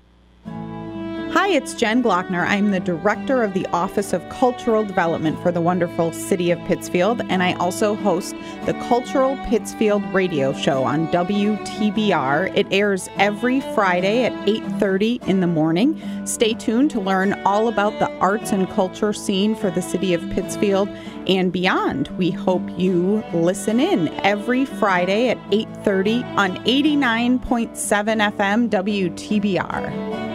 Hi, 1.33 1.47
it's 1.47 1.73
Jen 1.73 2.03
Glockner. 2.03 2.45
I'm 2.45 2.71
the 2.71 2.81
director 2.81 3.41
of 3.41 3.53
the 3.53 3.65
Office 3.67 4.11
of 4.11 4.27
Cultural 4.27 4.83
Development 4.83 5.41
for 5.41 5.49
the 5.49 5.61
wonderful 5.61 6.11
city 6.11 6.51
of 6.51 6.59
Pittsfield, 6.65 7.21
and 7.29 7.41
I 7.41 7.53
also 7.53 7.95
host 7.95 8.35
the 8.65 8.73
Cultural 8.89 9.37
Pittsfield 9.45 10.03
radio 10.13 10.51
show 10.51 10.83
on 10.83 11.07
WTBR. 11.07 12.53
It 12.53 12.67
airs 12.69 13.09
every 13.17 13.61
Friday 13.73 14.25
at 14.25 14.33
8:30 14.45 15.21
in 15.25 15.39
the 15.39 15.47
morning. 15.47 16.01
Stay 16.25 16.53
tuned 16.53 16.91
to 16.91 16.99
learn 16.99 17.41
all 17.45 17.69
about 17.69 17.97
the 17.99 18.11
arts 18.17 18.51
and 18.51 18.69
culture 18.69 19.13
scene 19.13 19.55
for 19.55 19.71
the 19.71 19.81
city 19.81 20.13
of 20.13 20.29
Pittsfield 20.31 20.89
and 21.27 21.49
beyond. 21.49 22.09
We 22.17 22.31
hope 22.31 22.63
you 22.77 23.23
listen 23.31 23.79
in 23.79 24.09
every 24.25 24.65
Friday 24.65 25.29
at 25.29 25.37
8:30 25.51 26.25
on 26.35 26.57
89.7 26.65 28.19
FM 28.19 28.67
WTBR. 28.67 30.30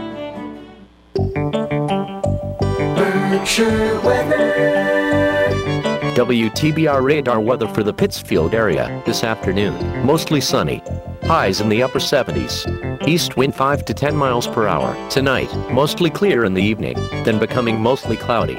Weather. 3.37 4.47
WTBR 6.15 7.03
radar 7.03 7.39
weather 7.39 7.69
for 7.69 7.83
the 7.83 7.93
Pittsfield 7.93 8.55
area 8.55 9.03
this 9.05 9.23
afternoon. 9.23 9.75
Mostly 10.07 10.41
sunny. 10.41 10.83
Highs 11.25 11.61
in 11.61 11.69
the 11.69 11.83
upper 11.83 11.99
70s. 11.99 13.07
East 13.07 13.37
wind 13.37 13.55
5 13.55 13.85
to 13.85 13.93
10 13.93 14.17
miles 14.17 14.47
per 14.47 14.67
hour. 14.67 14.97
Tonight, 15.11 15.55
mostly 15.71 16.09
clear 16.09 16.47
in 16.47 16.55
the 16.55 16.63
evening, 16.63 16.97
then 17.25 17.39
becoming 17.39 17.79
mostly 17.79 18.17
cloudy. 18.17 18.57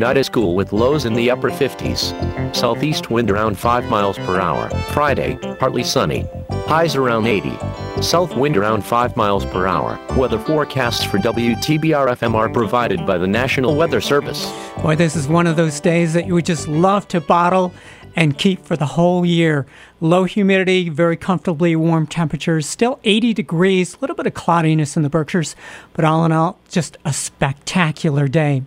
Not 0.00 0.16
as 0.16 0.30
cool 0.30 0.54
with 0.54 0.72
lows 0.72 1.04
in 1.04 1.12
the 1.12 1.30
upper 1.30 1.50
50s. 1.50 2.56
Southeast 2.56 3.10
wind 3.10 3.30
around 3.30 3.58
5 3.58 3.90
miles 3.90 4.16
per 4.16 4.40
hour. 4.40 4.70
Friday, 4.94 5.38
partly 5.58 5.84
sunny. 5.84 6.24
Highs 6.66 6.96
around 6.96 7.26
80. 7.26 7.52
South 8.00 8.34
wind 8.34 8.56
around 8.56 8.82
5 8.82 9.14
miles 9.14 9.44
per 9.44 9.66
hour. 9.66 10.00
Weather 10.16 10.38
forecasts 10.38 11.04
for 11.04 11.18
WTBR 11.18 12.16
FM 12.16 12.32
are 12.34 12.48
provided 12.48 13.04
by 13.06 13.18
the 13.18 13.26
National 13.26 13.76
Weather 13.76 14.00
Service. 14.00 14.50
Boy, 14.80 14.96
this 14.96 15.14
is 15.14 15.28
one 15.28 15.46
of 15.46 15.56
those 15.56 15.78
days 15.80 16.14
that 16.14 16.26
you 16.26 16.32
would 16.32 16.46
just 16.46 16.66
love 16.66 17.06
to 17.08 17.20
bottle 17.20 17.74
and 18.16 18.38
keep 18.38 18.64
for 18.64 18.76
the 18.76 18.86
whole 18.86 19.26
year. 19.26 19.66
Low 20.00 20.24
humidity, 20.24 20.88
very 20.88 21.18
comfortably 21.18 21.76
warm 21.76 22.06
temperatures, 22.06 22.66
still 22.66 23.00
80 23.04 23.34
degrees, 23.34 23.96
a 23.96 23.98
little 23.98 24.16
bit 24.16 24.26
of 24.26 24.32
cloudiness 24.32 24.96
in 24.96 25.02
the 25.02 25.10
Berkshires, 25.10 25.54
but 25.92 26.06
all 26.06 26.24
in 26.24 26.32
all, 26.32 26.58
just 26.70 26.96
a 27.04 27.12
spectacular 27.12 28.28
day. 28.28 28.62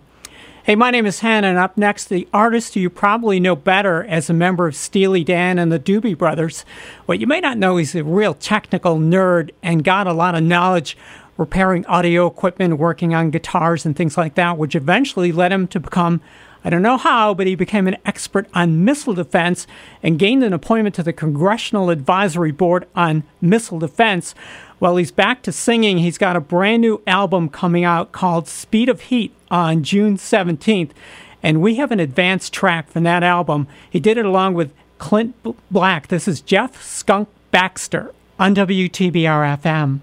Hey, 0.64 0.76
my 0.76 0.90
name 0.90 1.04
is 1.04 1.20
Hannah, 1.20 1.48
and 1.48 1.58
up 1.58 1.76
next, 1.76 2.06
the 2.06 2.26
artist 2.32 2.74
you 2.74 2.88
probably 2.88 3.38
know 3.38 3.54
better 3.54 4.02
as 4.04 4.30
a 4.30 4.32
member 4.32 4.66
of 4.66 4.74
Steely 4.74 5.22
Dan 5.22 5.58
and 5.58 5.70
the 5.70 5.78
Doobie 5.78 6.16
Brothers. 6.16 6.64
What 7.04 7.20
you 7.20 7.26
may 7.26 7.38
not 7.38 7.58
know, 7.58 7.76
he's 7.76 7.94
a 7.94 8.02
real 8.02 8.32
technical 8.32 8.96
nerd 8.96 9.50
and 9.62 9.84
got 9.84 10.06
a 10.06 10.14
lot 10.14 10.34
of 10.34 10.42
knowledge 10.42 10.96
repairing 11.36 11.84
audio 11.84 12.26
equipment, 12.26 12.78
working 12.78 13.14
on 13.14 13.30
guitars 13.30 13.84
and 13.84 13.94
things 13.94 14.16
like 14.16 14.36
that, 14.36 14.56
which 14.56 14.74
eventually 14.74 15.32
led 15.32 15.52
him 15.52 15.68
to 15.68 15.78
become 15.78 16.22
I 16.66 16.70
don't 16.70 16.80
know 16.80 16.96
how, 16.96 17.34
but 17.34 17.46
he 17.46 17.56
became 17.56 17.86
an 17.86 17.98
expert 18.06 18.48
on 18.54 18.86
missile 18.86 19.12
defense 19.12 19.66
and 20.02 20.18
gained 20.18 20.42
an 20.42 20.54
appointment 20.54 20.94
to 20.94 21.02
the 21.02 21.12
Congressional 21.12 21.90
Advisory 21.90 22.52
Board 22.52 22.86
on 22.96 23.24
Missile 23.42 23.78
Defense. 23.78 24.34
Well, 24.80 24.96
he's 24.96 25.12
back 25.12 25.42
to 25.42 25.52
singing. 25.52 25.98
He's 25.98 26.18
got 26.18 26.36
a 26.36 26.40
brand 26.40 26.82
new 26.82 27.02
album 27.06 27.48
coming 27.48 27.84
out 27.84 28.12
called 28.12 28.48
Speed 28.48 28.88
of 28.88 29.02
Heat 29.02 29.34
on 29.50 29.82
June 29.82 30.16
17th. 30.16 30.90
And 31.42 31.60
we 31.60 31.76
have 31.76 31.92
an 31.92 32.00
advanced 32.00 32.52
track 32.52 32.88
from 32.88 33.04
that 33.04 33.22
album. 33.22 33.68
He 33.88 34.00
did 34.00 34.18
it 34.18 34.24
along 34.26 34.54
with 34.54 34.72
Clint 34.98 35.34
Black. 35.70 36.08
This 36.08 36.26
is 36.26 36.40
Jeff 36.40 36.82
Skunk 36.82 37.28
Baxter 37.50 38.12
on 38.38 38.54
WTBR 38.54 39.60
FM. 39.60 40.00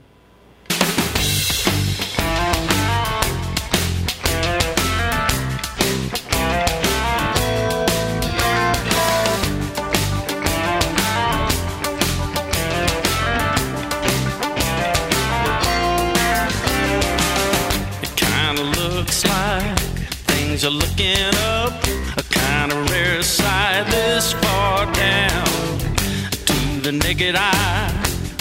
Naked 27.21 27.35
eye, 27.35 27.91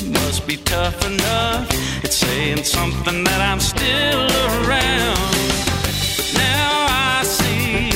must 0.06 0.46
be 0.46 0.56
tough 0.56 1.04
enough. 1.04 1.68
It's 2.02 2.16
saying 2.16 2.64
something 2.64 3.24
that 3.24 3.40
I'm 3.40 3.60
still 3.60 4.24
around. 4.56 5.34
But 6.16 6.30
now 6.34 6.86
I 6.88 7.22
see 7.22 7.90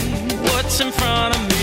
what's 0.48 0.80
in 0.80 0.92
front 0.92 1.36
of 1.36 1.42
me, 1.48 1.53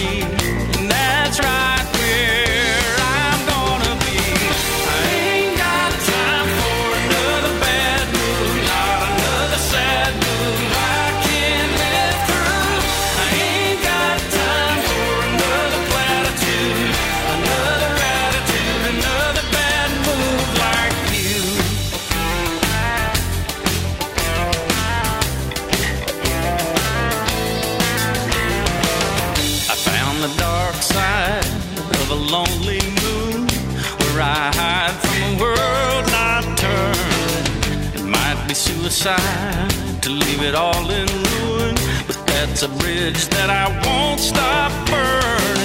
decide 39.04 40.04
to 40.04 40.12
leave 40.12 40.44
it 40.44 40.54
all 40.54 40.88
in 40.92 41.08
ruin, 41.08 41.76
but 42.06 42.22
that's 42.28 42.62
a 42.62 42.68
bridge 42.68 43.26
that 43.30 43.50
I 43.50 43.66
won't 43.84 44.20
stop 44.20 44.72
burning. 44.86 45.61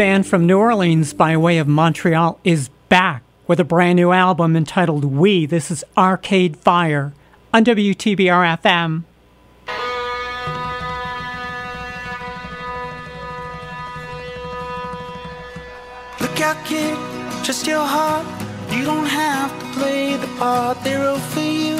band 0.00 0.26
from 0.26 0.46
New 0.46 0.58
Orleans 0.58 1.12
by 1.12 1.36
way 1.36 1.58
of 1.58 1.68
Montreal 1.68 2.40
is 2.42 2.70
back 2.88 3.22
with 3.46 3.60
a 3.60 3.64
brand 3.64 3.96
new 3.96 4.12
album 4.12 4.56
entitled 4.56 5.04
We. 5.04 5.44
This 5.44 5.70
is 5.70 5.84
Arcade 5.94 6.56
Fire 6.56 7.12
on 7.52 7.66
WTBR 7.66 8.56
FM. 8.62 9.04
Look 16.18 16.40
out, 16.40 16.64
kid, 16.64 16.96
trust 17.44 17.66
your 17.66 17.84
heart. 17.84 18.24
You 18.72 18.86
don't 18.86 19.04
have 19.04 19.50
to 19.60 19.78
play 19.78 20.16
the 20.16 20.28
part 20.38 20.82
they 20.82 20.94
wrote 20.94 21.18
for 21.18 21.40
you. 21.40 21.76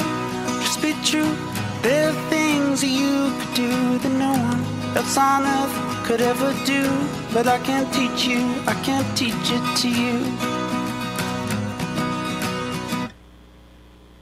Just 0.61 0.79
be 0.79 0.93
true. 1.03 1.35
There 1.81 2.11
are 2.11 2.29
things 2.29 2.83
you 2.83 3.33
could 3.39 3.53
do 3.55 3.97
that 3.97 4.11
no 4.11 4.33
one 4.33 4.95
else 4.95 5.17
on 5.17 5.41
earth 5.41 6.05
could 6.05 6.21
ever 6.21 6.53
do. 6.67 7.20
But 7.33 7.47
I 7.47 7.59
can't 7.59 7.91
teach 7.93 8.25
you, 8.25 8.41
I 8.67 8.73
can't 8.83 9.07
teach 9.17 9.47
it 9.57 9.77
to 9.81 9.87
you. 9.87 10.19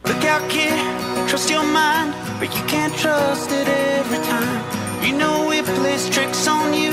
Look 0.06 0.23
out, 0.26 0.48
kid, 0.48 0.77
trust 1.27 1.49
your 1.49 1.64
mind, 1.64 2.14
but 2.40 2.56
you 2.56 2.64
can't 2.65 2.95
trust 2.95 3.52
it 3.52 3.68
every 3.68 4.19
time. 4.19 4.61
You 5.03 5.18
know 5.18 5.52
it 5.52 5.65
plays 5.65 6.07
tricks 6.07 6.48
on 6.48 6.73
you, 6.76 6.91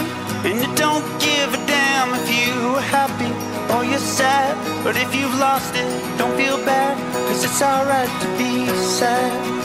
and 0.48 0.58
it 0.58 0.74
don't 0.74 1.04
give 1.20 1.52
a 1.52 1.60
damn 1.66 2.14
if 2.14 2.26
you 2.32 2.76
are 2.76 2.80
happy 2.80 3.30
or 3.74 3.84
you're 3.84 3.98
sad. 3.98 4.56
But 4.82 4.96
if 4.96 5.14
you've 5.14 5.38
lost 5.38 5.74
it, 5.74 5.88
don't 6.16 6.34
feel 6.34 6.56
bad, 6.64 6.96
cause 7.28 7.44
it's 7.44 7.60
alright 7.60 8.10
to 8.22 8.28
be 8.38 8.66
sad. 8.98 9.55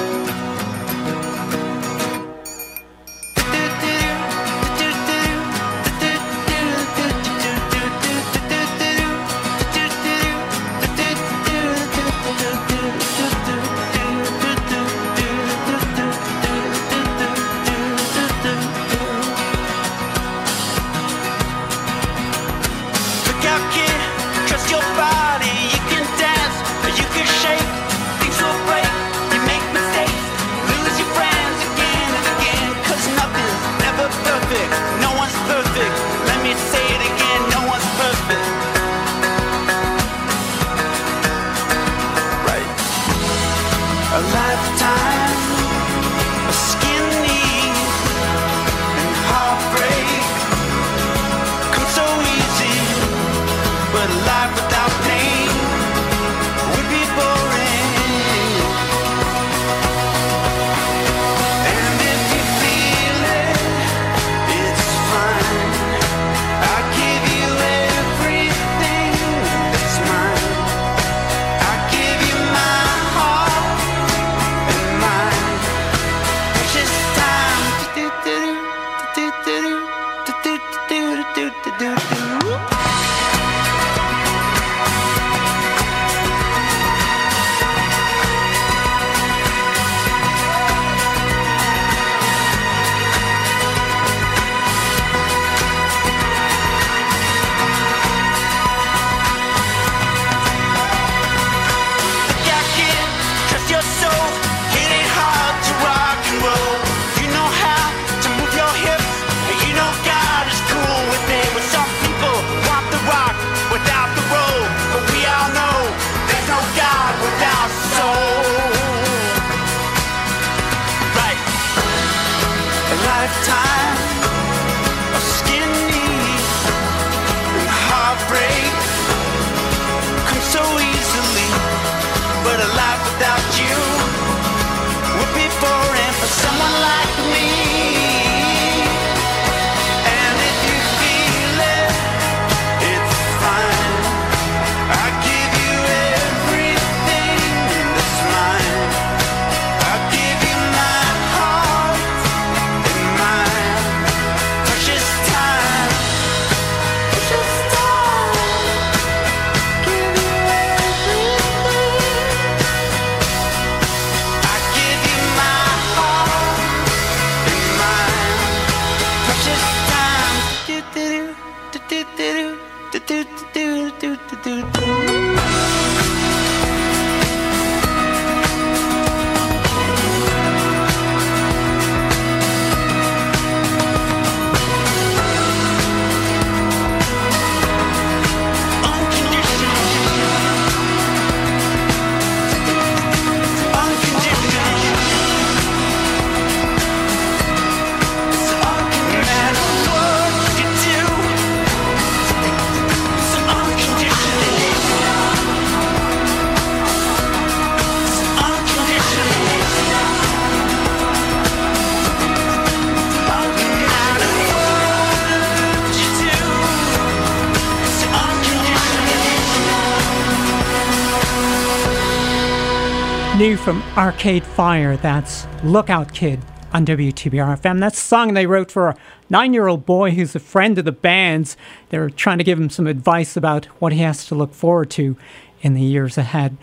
new 223.51 223.57
from 223.57 223.83
Arcade 223.97 224.45
Fire. 224.45 224.95
That's 224.95 225.45
Lookout 225.61 226.13
Kid 226.13 226.39
on 226.71 226.85
WTBR 226.85 227.59
FM. 227.59 227.81
That's 227.81 227.97
a 227.97 228.01
song 228.01 228.33
they 228.33 228.45
wrote 228.45 228.71
for 228.71 228.87
a 228.87 228.97
nine 229.29 229.53
year 229.53 229.67
old 229.67 229.85
boy 229.85 230.11
who's 230.11 230.33
a 230.33 230.39
friend 230.39 230.77
of 230.77 230.85
the 230.85 230.93
band's. 230.93 231.57
They're 231.89 232.09
trying 232.09 232.37
to 232.37 232.45
give 232.45 232.57
him 232.57 232.69
some 232.69 232.87
advice 232.87 233.35
about 233.35 233.65
what 233.81 233.91
he 233.91 233.99
has 233.99 234.25
to 234.27 234.35
look 234.35 234.53
forward 234.53 234.89
to 234.91 235.17
in 235.61 235.73
the 235.73 235.81
years 235.81 236.17
ahead. 236.17 236.55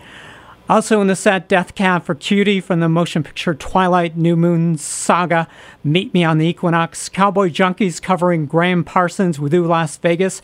Also 0.67 0.99
in 0.99 1.05
the 1.05 1.15
set, 1.15 1.47
Death 1.47 1.75
Cab 1.75 2.05
for 2.05 2.15
Cutie 2.15 2.59
from 2.59 2.79
the 2.79 2.89
motion 2.89 3.21
picture 3.21 3.53
Twilight 3.53 4.17
New 4.17 4.35
Moon 4.35 4.75
Saga, 4.75 5.47
Meet 5.83 6.11
Me 6.15 6.23
on 6.23 6.39
the 6.39 6.47
Equinox, 6.47 7.07
Cowboy 7.07 7.49
Junkies 7.49 8.01
covering 8.01 8.47
Gram 8.47 8.83
Parsons 8.83 9.39
with 9.39 9.53
Ooh 9.53 9.67
Las 9.67 9.95
Vegas, 9.97 10.41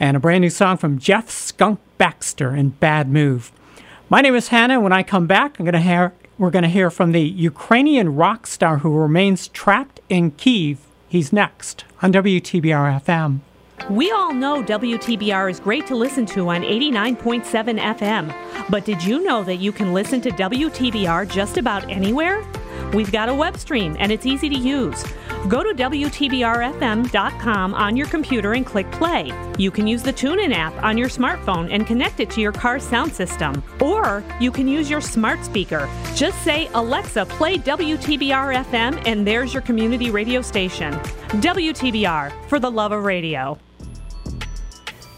and 0.00 0.16
a 0.16 0.20
brand 0.20 0.42
new 0.42 0.50
song 0.50 0.76
from 0.76 0.98
Jeff 0.98 1.30
Skunk 1.30 1.78
Baxter 1.98 2.52
in 2.52 2.70
Bad 2.70 3.08
Move. 3.08 3.52
My 4.14 4.20
name 4.20 4.36
is 4.36 4.46
Hannah. 4.46 4.78
When 4.78 4.92
I 4.92 5.02
come 5.02 5.26
back, 5.26 5.58
I'm 5.58 5.64
going 5.64 5.72
to 5.72 5.80
hear 5.80 6.14
we're 6.38 6.52
going 6.52 6.62
to 6.62 6.68
hear 6.68 6.88
from 6.88 7.10
the 7.10 7.20
Ukrainian 7.20 8.14
rock 8.14 8.46
star 8.46 8.78
who 8.78 8.96
remains 8.96 9.48
trapped 9.48 9.98
in 10.08 10.30
Kiev. 10.30 10.78
He's 11.08 11.32
next 11.32 11.84
on 12.00 12.12
WTBR 12.12 13.02
FM. 13.02 13.40
We 13.90 14.12
all 14.12 14.32
know 14.32 14.62
WTBR 14.62 15.50
is 15.50 15.58
great 15.58 15.88
to 15.88 15.96
listen 15.96 16.26
to 16.26 16.48
on 16.48 16.62
89.7 16.62 17.42
FM, 17.98 18.70
but 18.70 18.84
did 18.84 19.02
you 19.02 19.20
know 19.24 19.42
that 19.42 19.56
you 19.56 19.72
can 19.72 19.92
listen 19.92 20.20
to 20.20 20.30
WTBR 20.30 21.28
just 21.28 21.56
about 21.56 21.90
anywhere? 21.90 22.44
We've 22.92 23.10
got 23.10 23.28
a 23.28 23.34
web 23.34 23.56
stream 23.56 23.96
and 23.98 24.12
it's 24.12 24.26
easy 24.26 24.48
to 24.48 24.56
use. 24.56 25.04
Go 25.48 25.62
to 25.62 25.74
WTBRFM.com 25.74 27.74
on 27.74 27.96
your 27.96 28.06
computer 28.06 28.54
and 28.54 28.64
click 28.64 28.90
play. 28.92 29.30
You 29.58 29.70
can 29.70 29.86
use 29.86 30.02
the 30.02 30.12
TuneIn 30.12 30.54
app 30.54 30.72
on 30.82 30.96
your 30.96 31.08
smartphone 31.08 31.68
and 31.70 31.86
connect 31.86 32.20
it 32.20 32.30
to 32.30 32.40
your 32.40 32.52
car's 32.52 32.82
sound 32.82 33.12
system. 33.12 33.62
Or 33.80 34.24
you 34.40 34.50
can 34.50 34.66
use 34.66 34.88
your 34.88 35.00
smart 35.00 35.44
speaker. 35.44 35.88
Just 36.14 36.42
say, 36.42 36.68
Alexa, 36.74 37.26
play 37.26 37.58
WTBR 37.58 38.64
FM, 38.64 39.02
and 39.06 39.26
there's 39.26 39.52
your 39.52 39.62
community 39.62 40.10
radio 40.10 40.40
station. 40.40 40.94
WTBR, 40.94 42.32
for 42.48 42.58
the 42.58 42.70
love 42.70 42.92
of 42.92 43.04
radio. 43.04 43.58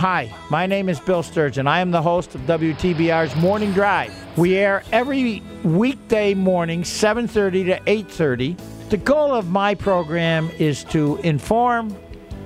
Hi, 0.00 0.34
my 0.48 0.64
name 0.64 0.88
is 0.88 0.98
Bill 0.98 1.22
Sturgeon. 1.22 1.66
I 1.66 1.80
am 1.80 1.90
the 1.90 2.00
host 2.00 2.34
of 2.34 2.40
WTBR's 2.46 3.36
Morning 3.36 3.70
Drive. 3.72 4.10
We 4.38 4.56
air 4.56 4.82
every 4.92 5.42
weekday 5.62 6.32
morning, 6.32 6.84
7:30 6.84 7.64
to 7.64 7.80
8:30. 7.86 8.56
The 8.88 8.96
goal 8.96 9.34
of 9.34 9.50
my 9.50 9.74
program 9.74 10.48
is 10.58 10.84
to 10.84 11.18
inform, 11.22 11.94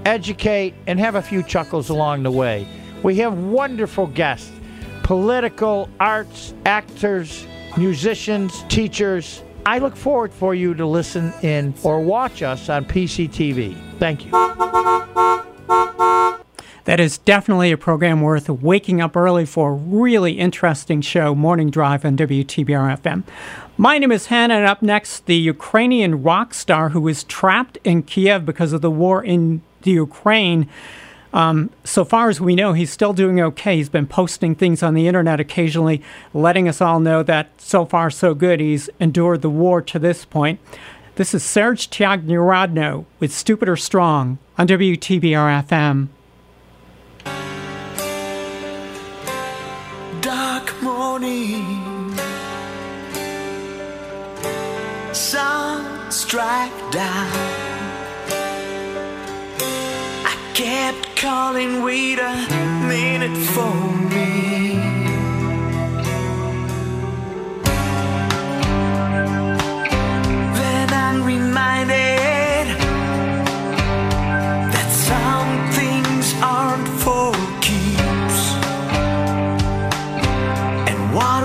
educate, 0.05 0.75
and 0.89 0.99
have 0.99 1.15
a 1.15 1.23
few 1.23 1.45
chuckles 1.45 1.91
along 1.91 2.25
the 2.25 2.33
way. 2.33 2.67
We 3.05 3.19
have 3.19 3.39
wonderful 3.39 4.09
guests, 4.09 4.51
political, 5.05 5.89
arts, 6.01 6.55
actors, 6.67 7.47
musicians, 7.77 8.65
teachers. 8.69 9.45
I 9.65 9.79
look 9.79 9.95
forward 9.95 10.33
for 10.33 10.57
you 10.57 10.75
to 10.75 10.87
listen 10.87 11.33
in 11.43 11.73
or 11.85 12.01
watch 12.01 12.43
us 12.43 12.69
on 12.69 12.85
PCTV. 12.85 13.77
Thank 14.01 14.25
you. 14.25 14.33
That 16.85 17.01
is 17.01 17.17
definitely 17.17 17.73
a 17.73 17.79
program 17.79 18.21
worth 18.21 18.51
waking 18.51 19.01
up 19.01 19.17
early 19.17 19.47
for. 19.47 19.75
Really 19.75 20.33
interesting 20.33 21.01
show, 21.01 21.35
Morning 21.35 21.71
Drive 21.71 22.05
on 22.05 22.15
WTBR 22.15 23.01
FM. 23.01 23.23
My 23.79 23.97
name 23.97 24.13
is 24.13 24.27
Hannah, 24.27 24.57
and 24.57 24.67
up 24.67 24.83
next, 24.83 25.25
the 25.25 25.37
Ukrainian 25.37 26.23
rock 26.23 26.53
star 26.53 26.91
who 26.91 27.09
is 27.09 27.25
trapped 27.25 27.79
in 27.85 28.03
Kiev 28.03 28.45
because 28.45 28.75
of 28.75 28.83
the 28.83 28.91
war 28.91 29.25
in 29.25 29.63
the 29.81 29.93
Ukraine. 29.93 30.69
Um, 31.33 31.71
so 31.85 32.05
far 32.05 32.29
as 32.29 32.39
we 32.39 32.55
know, 32.55 32.75
he's 32.75 32.93
still 32.93 33.15
doing 33.15 33.41
okay. 33.41 33.79
He's 33.79 33.89
been 33.89 34.07
posting 34.07 34.55
things 34.55 34.83
on 34.83 34.93
the 34.93 35.09
internet 35.09 35.41
occasionally, 35.41 36.03
letting 36.35 36.69
us 36.69 36.83
all 36.83 37.01
know 37.01 37.23
that 37.23 37.49
so 37.57 37.87
far 37.87 38.11
so 38.11 38.35
good. 38.35 38.61
He's 38.61 38.91
endured 39.01 39.41
the 39.41 39.49
war 39.51 39.81
to 39.81 39.99
this 39.99 40.27
point. 40.27 40.61
This 41.15 41.33
is 41.33 41.43
Serge 41.43 41.89
Tiagnirodno 41.89 43.07
with 43.21 43.33
Stupid 43.33 43.71
or 43.71 43.77
Strong 43.77 44.37
on 44.59 44.69
WTBR 44.69 45.65
FM. 45.67 46.09
Dark 50.25 50.83
morning. 50.83 52.17
Sun 55.13 56.11
strike 56.11 56.73
down. 56.91 57.29
I 60.25 60.35
kept 60.55 61.15
calling 61.17 61.83
wait 61.83 62.19
a 62.19 62.37
minute 62.89 63.37
for 63.49 63.94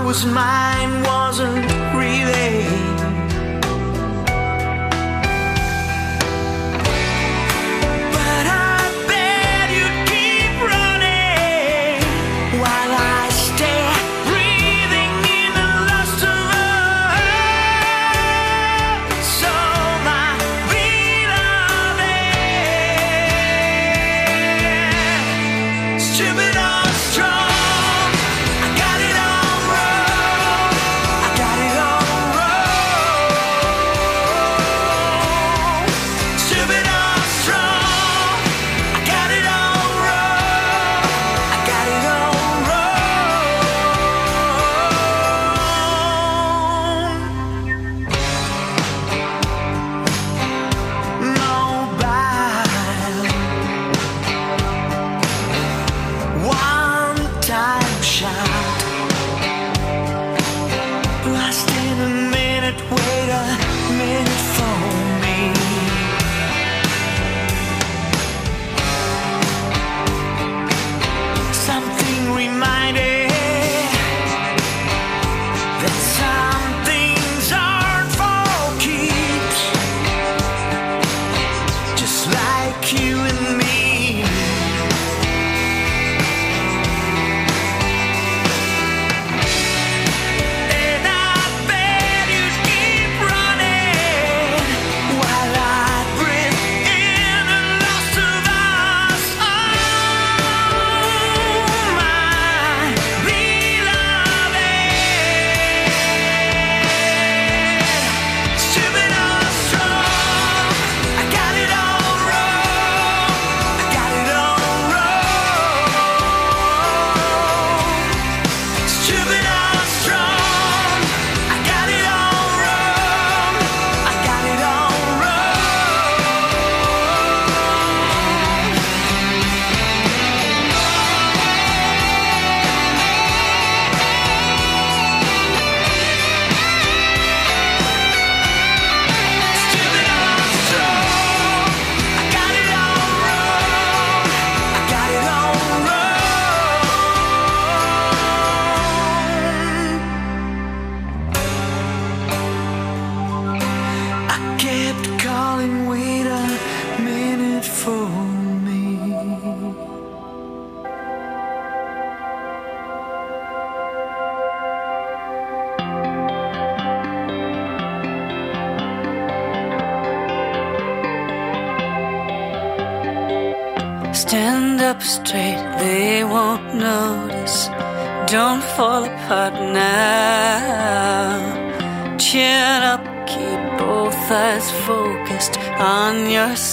was 0.10 0.26
mine 0.26 1.04
wasn't 1.04 1.59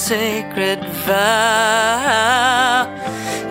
sacred 0.07 0.85
vow. 1.05 2.87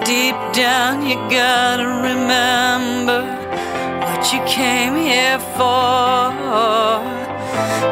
Deep 0.05 0.37
down, 0.53 1.05
you 1.05 1.15
gotta 1.29 1.85
remember 2.09 3.23
what 4.05 4.31
you 4.31 4.39
came 4.45 4.95
here 4.95 5.39
for. 5.57 6.31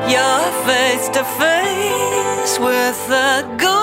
You're 0.09 0.51
face 0.65 1.09
to 1.09 1.23
face 1.41 2.57
with 2.57 3.07
the 3.09 3.43
golden 3.57 3.82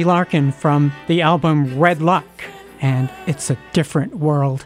Larkin 0.00 0.52
from 0.52 0.92
the 1.06 1.20
album 1.20 1.78
Red 1.78 2.00
Luck, 2.00 2.26
and 2.80 3.10
it's 3.26 3.50
a 3.50 3.58
different 3.72 4.16
world. 4.16 4.64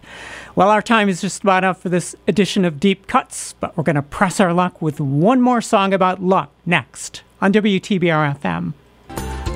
Well, 0.54 0.70
our 0.70 0.80
time 0.80 1.08
is 1.08 1.20
just 1.20 1.42
about 1.42 1.64
up 1.64 1.78
for 1.78 1.88
this 1.88 2.14
edition 2.28 2.64
of 2.64 2.80
Deep 2.80 3.08
Cuts, 3.08 3.54
but 3.54 3.76
we're 3.76 3.84
going 3.84 3.96
to 3.96 4.02
press 4.02 4.40
our 4.40 4.54
luck 4.54 4.80
with 4.80 5.00
one 5.00 5.40
more 5.40 5.60
song 5.60 5.92
about 5.92 6.22
luck 6.22 6.50
next 6.64 7.22
on 7.42 7.52
WTBR 7.52 8.38
FM. 8.38 8.72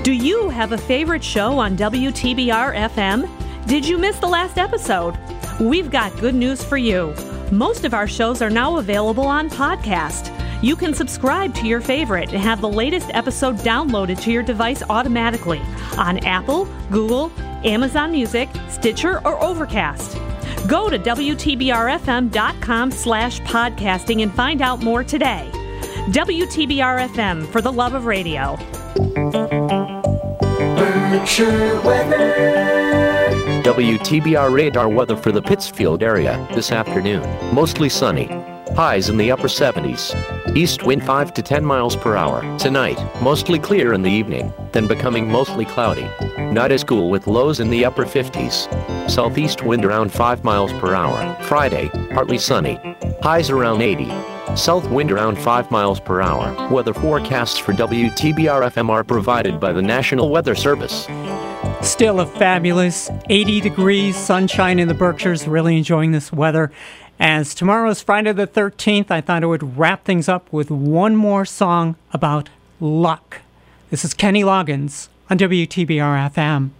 Do 0.02 0.12
you 0.12 0.48
have 0.48 0.72
a 0.72 0.78
favorite 0.78 1.24
show 1.24 1.58
on 1.58 1.76
WTBR 1.76 2.74
FM? 2.90 3.66
Did 3.66 3.86
you 3.86 3.96
miss 3.96 4.18
the 4.18 4.26
last 4.26 4.58
episode? 4.58 5.16
We've 5.60 5.90
got 5.90 6.14
good 6.20 6.34
news 6.34 6.64
for 6.64 6.76
you. 6.76 7.14
Most 7.52 7.84
of 7.84 7.94
our 7.94 8.08
shows 8.08 8.42
are 8.42 8.50
now 8.50 8.78
available 8.78 9.26
on 9.26 9.48
podcast. 9.48 10.36
You 10.62 10.76
can 10.76 10.92
subscribe 10.92 11.54
to 11.54 11.66
your 11.66 11.80
favorite 11.80 12.32
and 12.32 12.42
have 12.42 12.60
the 12.60 12.68
latest 12.68 13.10
episode 13.14 13.56
downloaded 13.58 14.20
to 14.22 14.30
your 14.30 14.42
device 14.42 14.82
automatically 14.90 15.60
on 15.96 16.18
Apple, 16.18 16.68
Google, 16.90 17.32
Amazon 17.64 18.12
Music, 18.12 18.48
Stitcher, 18.68 19.26
or 19.26 19.42
Overcast. 19.42 20.18
Go 20.68 20.90
to 20.90 20.98
WTBRFM.com 20.98 22.90
slash 22.90 23.40
podcasting 23.40 24.22
and 24.22 24.32
find 24.34 24.60
out 24.60 24.82
more 24.82 25.02
today. 25.02 25.50
WTBR 26.10 27.08
FM 27.08 27.46
for 27.46 27.62
the 27.62 27.72
love 27.72 27.94
of 27.94 28.04
radio. 28.04 28.56
Weather. 31.84 32.50
WTBR 33.64 34.52
radar 34.52 34.88
weather 34.88 35.16
for 35.16 35.32
the 35.32 35.42
Pittsfield 35.42 36.02
area 36.02 36.46
this 36.54 36.70
afternoon. 36.70 37.22
Mostly 37.54 37.88
sunny. 37.88 38.49
Highs 38.74 39.08
in 39.08 39.16
the 39.16 39.30
upper 39.30 39.48
70s. 39.48 40.14
East 40.56 40.84
wind 40.84 41.04
5 41.04 41.34
to 41.34 41.42
10 41.42 41.64
miles 41.64 41.96
per 41.96 42.16
hour. 42.16 42.40
Tonight, 42.58 42.98
mostly 43.20 43.58
clear 43.58 43.92
in 43.92 44.02
the 44.02 44.10
evening, 44.10 44.52
then 44.72 44.86
becoming 44.86 45.30
mostly 45.30 45.64
cloudy. 45.64 46.08
Night 46.38 46.72
is 46.72 46.84
cool 46.84 47.10
with 47.10 47.26
lows 47.26 47.60
in 47.60 47.68
the 47.68 47.84
upper 47.84 48.04
50s. 48.04 49.10
Southeast 49.10 49.62
wind 49.62 49.84
around 49.84 50.12
5 50.12 50.44
miles 50.44 50.72
per 50.74 50.94
hour. 50.94 51.36
Friday, 51.42 51.90
partly 52.12 52.38
sunny. 52.38 52.78
Highs 53.22 53.50
around 53.50 53.82
80. 53.82 54.06
South 54.56 54.88
wind 54.88 55.12
around 55.12 55.38
5 55.38 55.70
miles 55.70 56.00
per 56.00 56.20
hour. 56.20 56.68
Weather 56.70 56.94
forecasts 56.94 57.58
for 57.58 57.72
WTBR 57.72 58.70
FM 58.70 58.88
are 58.88 59.04
provided 59.04 59.60
by 59.60 59.72
the 59.72 59.82
National 59.82 60.30
Weather 60.30 60.54
Service. 60.54 61.06
Still 61.82 62.20
a 62.20 62.26
fabulous 62.26 63.10
80 63.28 63.60
degrees, 63.60 64.16
sunshine 64.16 64.78
in 64.78 64.88
the 64.88 64.94
Berkshires, 64.94 65.46
really 65.46 65.76
enjoying 65.76 66.12
this 66.12 66.32
weather. 66.32 66.70
As 67.22 67.54
tomorrow's 67.54 68.00
Friday 68.00 68.32
the 68.32 68.46
13th, 68.46 69.10
I 69.10 69.20
thought 69.20 69.42
I 69.42 69.46
would 69.46 69.76
wrap 69.76 70.06
things 70.06 70.26
up 70.26 70.50
with 70.50 70.70
one 70.70 71.14
more 71.16 71.44
song 71.44 71.96
about 72.14 72.48
luck. 72.80 73.42
This 73.90 74.06
is 74.06 74.14
Kenny 74.14 74.42
Loggins 74.42 75.08
on 75.28 75.36
WTBR 75.36 76.32
FM. 76.32 76.70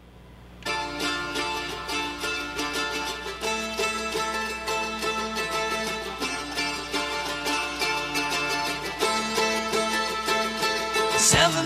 Seven. 11.19 11.60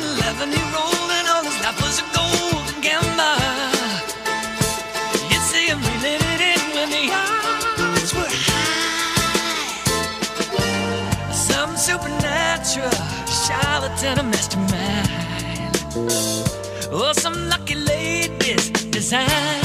and 14.07 14.21
a 14.21 14.23
mastermind. 14.23 15.77
Oh, 16.93 17.13
some 17.15 17.49
lucky 17.49 17.75
ladies 17.75 18.71
design. 18.91 19.64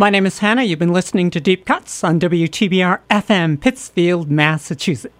My 0.00 0.08
name 0.08 0.24
is 0.24 0.38
Hannah. 0.38 0.62
You've 0.62 0.78
been 0.78 0.94
listening 0.94 1.28
to 1.28 1.40
Deep 1.40 1.66
Cuts 1.66 2.02
on 2.02 2.18
WTBR 2.18 3.00
FM, 3.10 3.60
Pittsfield, 3.60 4.30
Massachusetts. 4.30 5.19